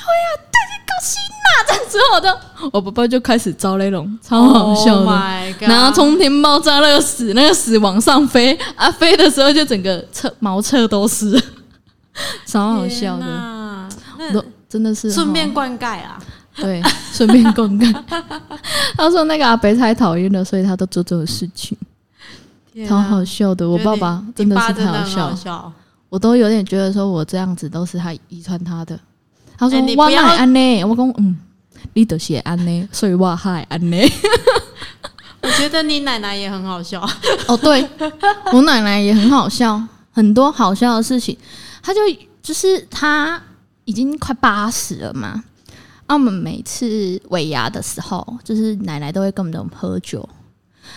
[0.05, 1.47] 阿辉啊，对你高兴呐！
[1.67, 5.67] 这样之后的，我爸爸就开始招那种超好笑 Oh 的。
[5.67, 11.41] 然后冲天爆炸那个屎，那个屎往上飞，啊，飞的时候就整个侧毛侧都是，
[12.45, 13.25] 超好笑的，
[14.31, 16.21] 那真的是顺便哦灌溉啊。
[16.55, 16.81] 对，
[17.11, 17.93] 顺便灌溉。
[18.95, 21.77] 他说那个阿北太讨厌了，所以他都做这种事情，
[22.87, 23.67] 超好笑的。
[23.69, 25.73] 我爸爸真的是太好你爸真的很好笑，笑。
[26.07, 28.97] 我都有点觉得说我这样子都是他遗传他的。
[29.57, 30.83] 他说哎你不要安呢？
[30.83, 31.37] 我讲嗯，
[31.93, 33.97] 你就是会安呢，所以我还会安呢。
[35.41, 36.99] 我觉得你奶奶也很好笑。
[37.47, 37.87] 哦，对，
[38.51, 39.81] 我奶奶也很好笑，
[40.11, 41.37] 很多好笑的事情。
[41.83, 41.99] 她就
[42.41, 43.39] 就是她
[43.85, 45.43] 已经快八十了嘛，
[46.07, 50.27] 啊，我们每次尾牙的时候，就是奶奶都会跟我们喝酒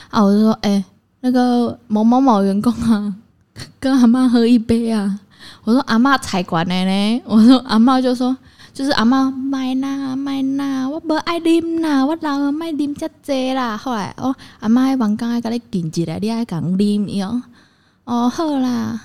[0.09, 0.83] 啊，我就说，哎、
[1.21, 3.15] 那个某某某员工啊，
[3.79, 5.21] 跟阿妈喝一杯啊。
[5.65, 8.37] 我说阿妈才管的呢，我说阿妈就说。
[8.75, 13.77] 就是阿妈买呐买呐，我无爱啉啦，我老了卖啉遮济啦。
[13.77, 17.43] 后来哦，阿妈喺房间爱甲你敬一来，你爱讲啉哟。
[18.05, 19.01] 哦，好啦，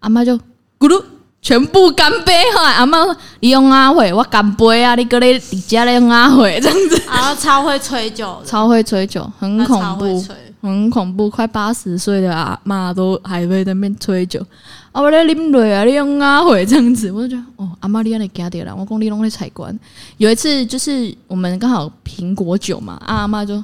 [0.00, 0.36] 阿妈就
[0.78, 1.02] 咕噜
[1.40, 2.34] 全部干杯。
[2.54, 4.94] 后来阿妈说：“你用阿会，我干杯啊！
[4.94, 10.36] 你搁咧伫遮咧用阿会这样子，然后超会吹酒，超会吹酒，很恐怖，超会吹。
[10.68, 11.28] 很恐怖。
[11.30, 14.40] 快八十岁的阿妈都还会在那边吹酒。
[14.92, 18.74] 啊，我咧啉醉啊，你用阿慧这样子，我就觉得哦，阿妈你安尼惊着啦。
[18.74, 19.76] 我讲你拢咧采管。
[20.16, 23.62] 有一次就是我们刚好苹果酒嘛，啊阿妈就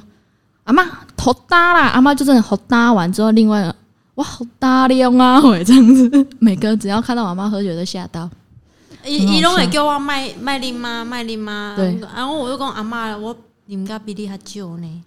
[0.65, 0.83] 阿妈
[1.17, 3.73] 好搭啦，阿妈就真的好搭完之后，另外
[4.15, 5.39] 哇，好大量啊！
[5.39, 8.29] 会这样子，每个只要看到阿妈喝酒都吓到。
[9.05, 11.05] 伊伊拢会叫我卖卖啉吗？
[11.05, 11.73] 卖啉吗？
[11.77, 13.35] 对然后我就讲阿妈，我
[13.71, 15.03] 啉甲比你还久呢。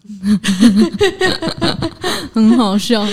[2.33, 3.07] 很好笑。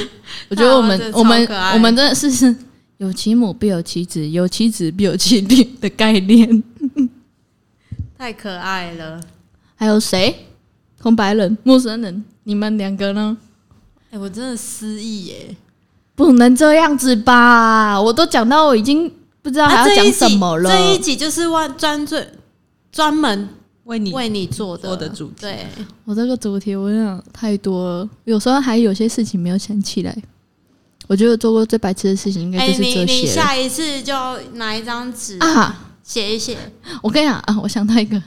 [0.47, 2.55] 我觉得我们、我们我们真的是是
[2.97, 6.63] 有其母必有其子，有其子必有其女的概念。
[8.17, 9.21] 太可爱了！
[9.75, 10.47] 还有谁？
[11.01, 13.35] 空白人、陌生人，你们两个呢？
[14.11, 15.55] 哎、我真的失忆耶！
[16.15, 17.99] 不能这样子吧！
[18.01, 20.69] 我都讲到我已经不知道还啊，要讲什么了。
[20.69, 22.27] 这一集就是专专专
[22.91, 23.49] 专门
[23.91, 25.67] 为你为你做的做的主题对，
[26.05, 30.17] 我这个主题我想太多了，有时候还有些事情没有想起来。
[31.07, 34.13] 我觉得做过最白痴的事情应该哎、就是这些了、下一次就
[34.53, 35.91] 拿一张纸啊！
[36.01, 36.57] 写一写，
[37.03, 38.21] 我跟你讲啊，我想到一个，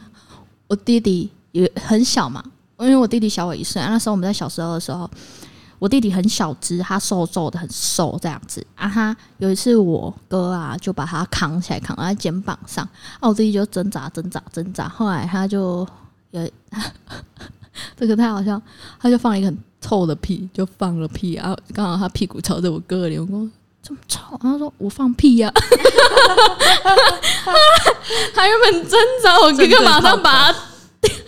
[0.67, 2.45] 我弟弟也很小嘛，
[2.81, 5.11] 因为我弟弟小我一岁、啊，那时候我们在小时候的时候，
[5.79, 8.89] 我弟弟很小只，他瘦瘦的，很瘦这样子啊。
[8.89, 12.85] 他有一次我哥啊就把他扛起来，扛在肩膀上，
[13.20, 15.87] 啊，我弟弟就挣扎挣扎挣扎，后来他就
[16.31, 16.51] 有
[17.97, 18.61] 这个太好笑，
[19.01, 23.51] 他就放了一个很臭的屁，就放了屁啊，刚好他屁股朝着我哥的脸，我说
[23.83, 25.53] 这么臭，然后说我放屁呀、
[28.35, 30.59] 他原本挣扎，我哥哥马上把他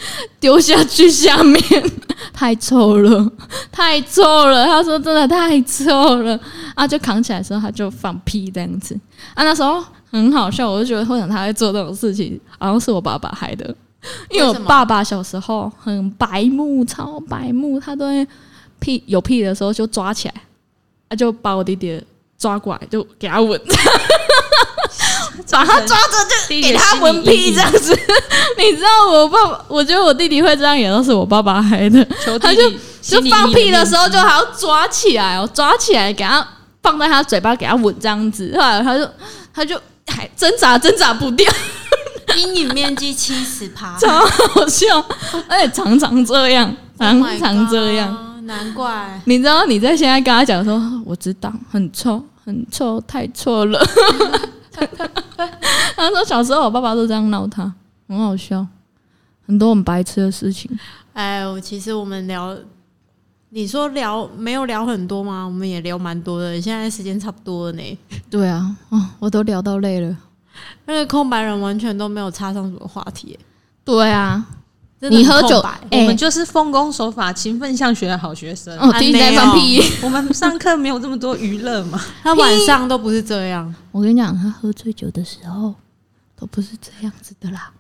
[0.41, 1.63] 丢下去下面，
[2.33, 3.33] 太臭了，
[3.73, 4.65] 太臭了。
[4.67, 6.39] 他说真的太臭了
[6.75, 6.87] 啊！
[6.87, 8.99] 就扛起来的时候他就放屁这样子
[9.35, 13.75] 啊，那时候很好笑，我就觉得会想他会做这种事情，好像是我爸爸害的。
[14.31, 18.27] 因为我爸爸小时候很白目，超白目，他都会
[18.79, 20.35] 屁有屁的时候就抓起来，
[21.09, 22.01] 他就把我弟弟
[22.39, 23.61] 抓过来，就给他吻，
[25.51, 26.13] 把他抓着
[26.49, 27.99] 就给他闻屁这样子。
[28.59, 32.05] 你知道我爸爸，我觉得我弟弟会这样，也都是我爸爸害的。
[32.41, 32.71] 他就
[33.01, 34.19] 就放屁的时候，就。
[34.19, 36.47] 还要抓起来哦，抓起来给他
[36.83, 38.53] 放在他嘴巴，给他闻这样子。
[38.57, 39.09] 后来他就
[39.55, 41.49] 他就还挣扎挣扎不掉，
[42.37, 45.05] 阴影面积七十趴， 超好笑，
[45.49, 48.09] 而且常常这样，常常这样。
[48.09, 49.21] Oh god，难怪。
[49.27, 53.87] 你知道你在现在跟他讲说，我知道很臭，很臭，太臭了。
[55.97, 57.73] 他说小时候我爸爸都这样闹他，
[58.09, 58.67] 很好笑，
[59.47, 60.71] 很多很白痴的事情。
[61.13, 62.57] 哎，我其实我们聊，
[63.51, 65.45] 你说聊没有聊很多吗？
[65.45, 67.99] 我们也聊蛮多的，现在时间差不多了呢。
[68.31, 70.17] 对啊，哦，我都聊到累了。
[70.85, 73.39] 那个空白人完全都没有插上什么话题，
[73.85, 74.47] 对啊，
[75.01, 78.77] 你喝酒我们就是奉公守法、勤奋向学的好学生。
[78.79, 79.83] 哦，弟弟在放屁。
[80.03, 82.01] 我们上课没有这么多娱乐嘛？
[82.25, 83.73] 他晚上都不是这样。
[83.93, 85.75] 我跟你讲，他喝醉酒的时候
[86.35, 87.71] 都不是这样子的啦。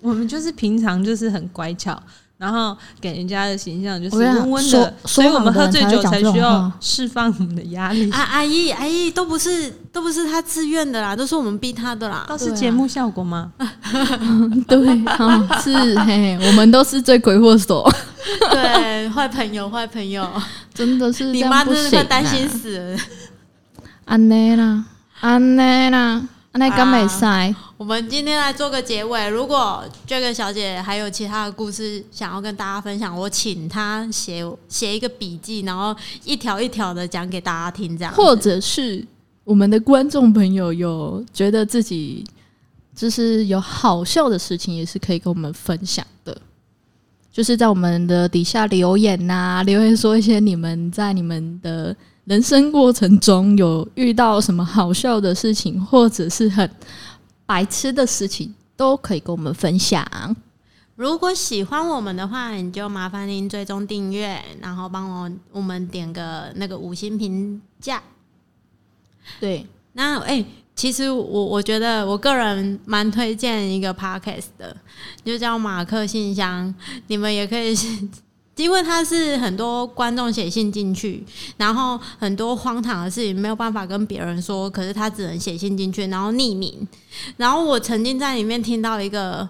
[0.00, 2.00] 我们就是平常就是很乖巧，
[2.36, 8.08] 然后给人家的形象就是温温的，所以我们喝醉酒才需要释放我们的压力。
[8.12, 12.24] 啊，阿姨，阿姨都不是都不是他自愿的啦，都是我们逼他的啦。
[12.28, 13.52] 都是节目效果吗？
[14.68, 14.78] 对，
[15.18, 17.84] 哦，是嘿，我们都是罪魁祸首，
[18.52, 20.24] 对，坏朋友，坏朋友，
[20.72, 21.64] 真的是你妈。
[21.64, 22.96] 真的快担心死了。
[24.04, 24.84] 安内啦，
[25.18, 26.22] 安内啦，
[26.52, 27.52] 安内刚没塞？
[27.76, 29.28] 我们今天来做个结尾。
[29.28, 35.92] 如果这个小姐还有其他的故事想要跟大家分享，我请她写写一个笔记，然后
[36.22, 39.04] 一条一条的讲给大家听，这样或者是
[39.48, 42.22] 我们的观众朋友有觉得自己
[42.94, 46.38] 就是有好笑的事情，也是可以跟我们分享的。
[47.32, 51.96] 就是在我们的底下留言呐、留言说一些你们在你们的
[52.26, 56.70] 人生过程中有遇到什么好笑的事情，或者是很
[57.46, 60.06] 白痴的事情，都可以跟我们分享。
[60.94, 68.02] 如果喜欢我们的话，你就麻烦您追踪订阅，然后帮我我们点个那个五星评价。
[69.40, 74.76] 对，那哎、其实我我觉得我个人蛮推荐一个 podcast 的，
[75.24, 76.74] 就叫马克信箱，
[77.08, 77.74] 你们也可以。
[78.58, 81.24] 因为他是很多观众写信进去，
[81.58, 86.84] 然后很多荒唐的事情没有办法跟别人说，可是他只能写信进去，然后匿名。
[87.36, 89.48] 然后我曾经在里面听到一个，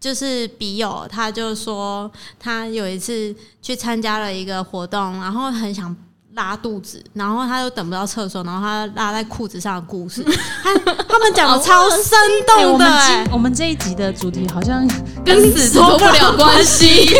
[0.00, 5.94] 就是笔友，他就说他有一次去参加了一个活动，然后很想
[6.36, 10.22] 拉肚子，然后他又等不到厕所，然后他拉在裤子上的故事，
[10.62, 10.74] 他
[11.08, 12.16] 他们讲的超生
[12.46, 12.86] 动的、
[13.32, 14.86] 我们这一集的主题好像
[15.24, 17.10] 跟死脱不了关系。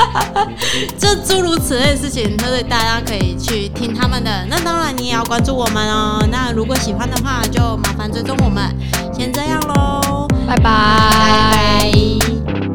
[0.98, 4.46] 这诸如此类的事情，所以大家可以去听他们的。
[4.48, 6.26] 那当然，你也要关注我们哦。
[6.30, 8.74] 那如果喜欢的话，就麻烦追踪我们。
[9.12, 12.39] 先这样喽，拜拜拜拜